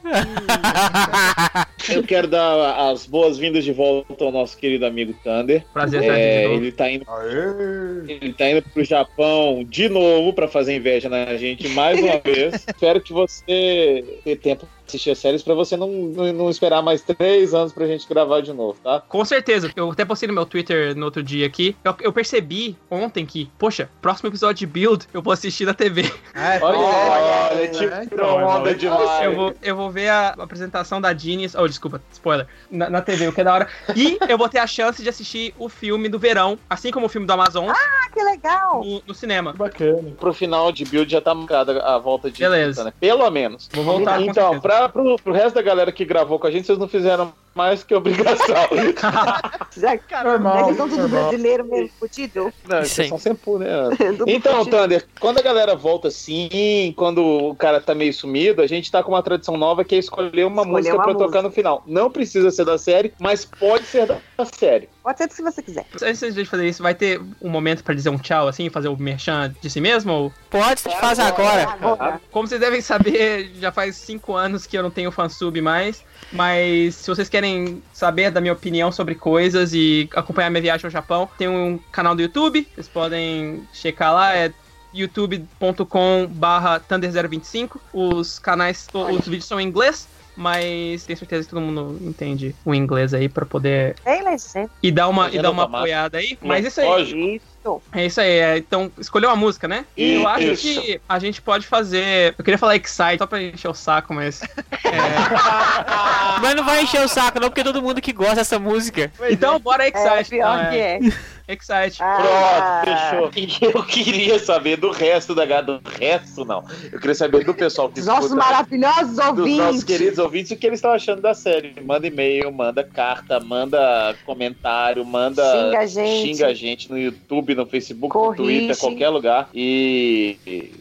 [1.89, 5.63] Eu quero dar as boas-vindas de volta ao nosso querido amigo Thunder.
[5.73, 8.13] Prazer estar É, ele tá indo Aê.
[8.21, 12.65] Ele tá indo pro Japão de novo pra fazer inveja na gente mais uma vez.
[12.67, 17.01] Espero que você tenha tempo assistir as séries pra você não, não, não esperar mais
[17.01, 19.01] três anos pra gente gravar de novo, tá?
[19.07, 19.71] Com certeza.
[19.75, 21.75] Eu até postei no meu Twitter no outro dia aqui.
[21.83, 26.03] Eu, eu percebi ontem que, poxa, próximo episódio de Build eu vou assistir na TV.
[26.33, 29.23] É, Olha, olha, olha, é, tipo, então, onda é, demais.
[29.23, 31.55] Eu vou, eu vou ver a apresentação da Genius.
[31.55, 32.47] Oh, desculpa, spoiler.
[32.69, 33.67] Na, na TV, o que é da hora.
[33.95, 37.09] E eu vou ter a chance de assistir o filme do verão, assim como o
[37.09, 38.83] filme do Amazon, Ah, que legal.
[38.83, 39.53] no, no cinema.
[39.53, 40.11] Bacana.
[40.19, 42.83] Pro final de build já tá marcada a volta de Beleza.
[42.83, 42.93] né?
[42.99, 43.69] Pelo menos.
[43.73, 44.61] Vou voltar com Então, certeza.
[44.75, 47.83] Pra, pro, pro resto da galera que gravou com a gente, vocês não fizeram mais
[47.83, 48.45] que obrigação.
[49.75, 50.55] Já que Normal.
[50.55, 51.29] Mas então tudo normal.
[51.29, 52.53] brasileiro mesmo, fudido?
[52.67, 53.07] Não, Sim.
[53.07, 53.67] são sempre, né?
[54.27, 54.77] Então, fudido.
[54.77, 59.01] Thunder, quando a galera volta assim, quando o cara tá meio sumido, a gente tá
[59.01, 61.27] com uma tradição nova que é escolher uma Escolher música uma pra música.
[61.27, 61.83] tocar no final.
[61.87, 64.19] Não precisa ser da série, mas pode ser da
[64.53, 64.89] série.
[65.01, 65.85] Pode ser se você quiser.
[66.01, 68.97] Antes de fazer isso, vai ter um momento pra dizer um tchau, assim, fazer o
[68.97, 70.11] merchan de si mesmo?
[70.11, 70.33] Ou...
[70.49, 71.69] Pode, faz agora.
[71.69, 72.19] Agora.
[72.31, 76.03] Como vocês devem saber, já faz cinco anos que eu não tenho fansub mais.
[76.31, 80.91] Mas se vocês querem saber da minha opinião sobre coisas e acompanhar minha viagem ao
[80.91, 84.51] Japão, tem um canal do YouTube, vocês podem checar lá, é
[84.93, 87.77] youtube.com barra thunder025.
[87.93, 92.73] Os canais, os vídeos são em inglês, mas tenho certeza que todo mundo entende o
[92.73, 94.69] inglês aí pra poder Tem legenda.
[94.81, 96.37] e dar uma, e dar uma apoiada aí.
[96.41, 97.54] Mas isso aí, Lógico.
[97.91, 98.29] É isso aí.
[98.39, 99.85] é, Então, escolheu uma música, né?
[99.97, 100.63] E eu acho Isso.
[100.81, 102.35] que a gente pode fazer.
[102.37, 104.41] Eu queria falar Excite só pra encher o saco, mas.
[104.41, 104.45] é,
[106.41, 109.11] Mas não vai encher o saco, não, porque todo mundo que gosta dessa música.
[109.29, 110.29] Então, bora É, Excite.
[110.31, 110.99] pior então, que é.
[110.99, 111.35] é.
[111.47, 112.01] Excite.
[112.01, 112.81] Ah,
[113.13, 113.69] Pronto, fechou.
[113.75, 116.63] Eu queria saber do resto da do resto, não.
[116.91, 119.83] Eu queria saber do pessoal que nossos escuta- maravilhosos dos nossos ouvintes.
[119.83, 121.75] queridos ouvintes o que eles estão achando da série.
[121.85, 126.27] Manda e-mail, manda carta, manda comentário, manda Xinga a gente.
[126.35, 128.41] xinga a gente no YouTube, no Facebook, Corrige.
[128.41, 129.49] no Twitter, qualquer lugar.
[129.53, 130.37] E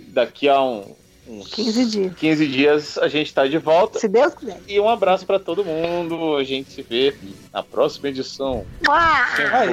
[0.08, 0.94] daqui a um-
[1.26, 2.14] uns 15 dias.
[2.16, 3.98] 15 dias a gente tá de volta.
[3.98, 4.60] Se Deus quiser.
[4.68, 6.36] E um abraço pra todo mundo.
[6.36, 7.14] A gente se vê
[7.52, 8.66] na próxima edição.
[8.88, 9.26] Ah!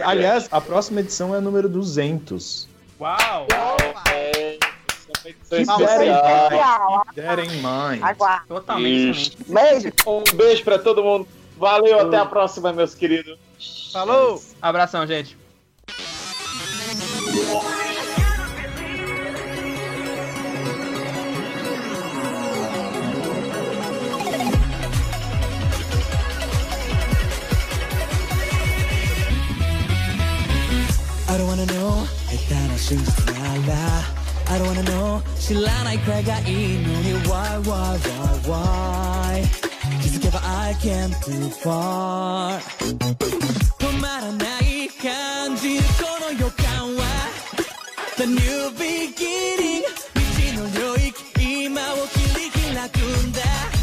[0.06, 2.68] Aliás, a próxima edição é a número 200.
[3.00, 3.48] Uau!
[4.12, 4.58] É, é
[5.24, 5.30] Que
[5.62, 5.80] especial.
[7.62, 8.02] Mind.
[8.04, 8.48] Aguardo.
[8.48, 9.38] Totalmente diferente.
[9.48, 9.92] Beijo.
[10.08, 11.28] Um beijo pra todo mundo.
[11.58, 13.38] Valeu, até a próxima, meus queridos.
[13.94, 14.42] Falou!
[14.62, 15.38] Abração, gente.
[17.32, 17.38] I
[31.38, 32.06] don't wanna know
[34.48, 38.42] I don't wanna know 신라나의 괴가 이 눈이 Why why why?
[38.46, 39.62] Why
[40.44, 42.60] I can't too far.
[44.02, 47.04] まらない感じるこの予感は。
[48.18, 49.84] The new beginning
[50.16, 53.81] 未知の領域今を切り開くんだ。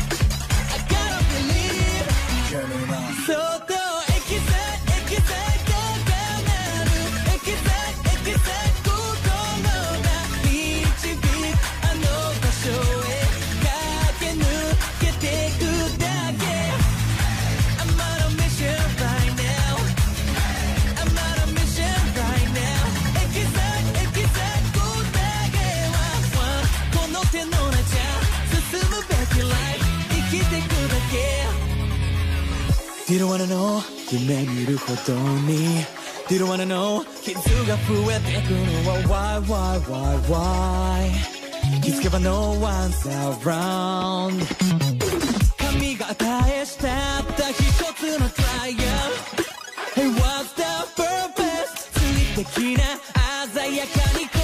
[33.28, 35.12] Didn't wanna know 夢見るほど
[35.42, 35.84] に
[36.28, 37.36] Didn't wanna know 傷
[37.68, 43.06] が増えてくのは Why, why, why, why 気づけば No one's
[43.42, 44.42] around
[45.58, 46.88] 神が与えした
[47.20, 47.60] った一
[47.92, 49.12] つのトライアル
[49.94, 50.62] Hey what's the
[50.96, 52.84] purpose 水的な
[53.52, 54.37] 鮮やかに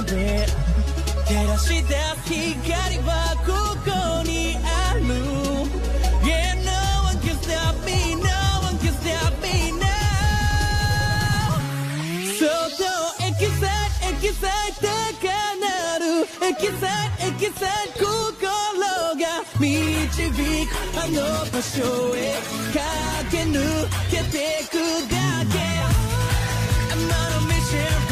[0.00, 0.46] まで
[1.26, 3.52] 照らし出す光はこ
[3.84, 5.02] こにある
[6.24, 6.72] Yeah, no
[7.04, 8.30] one can stop me, no
[8.62, 9.84] one can stop me now
[12.38, 12.84] そっと
[13.22, 14.86] エキサイエキサイ高
[15.60, 16.04] なる
[16.42, 18.48] エキサイエキサイ心
[19.16, 19.24] が
[19.60, 21.20] 導くあの
[21.50, 22.18] 場所へ
[22.72, 23.60] 駆け抜
[24.10, 24.34] けて
[24.70, 24.74] く
[25.10, 25.14] だ
[25.52, 25.54] け
[26.88, 28.09] I'm on a mission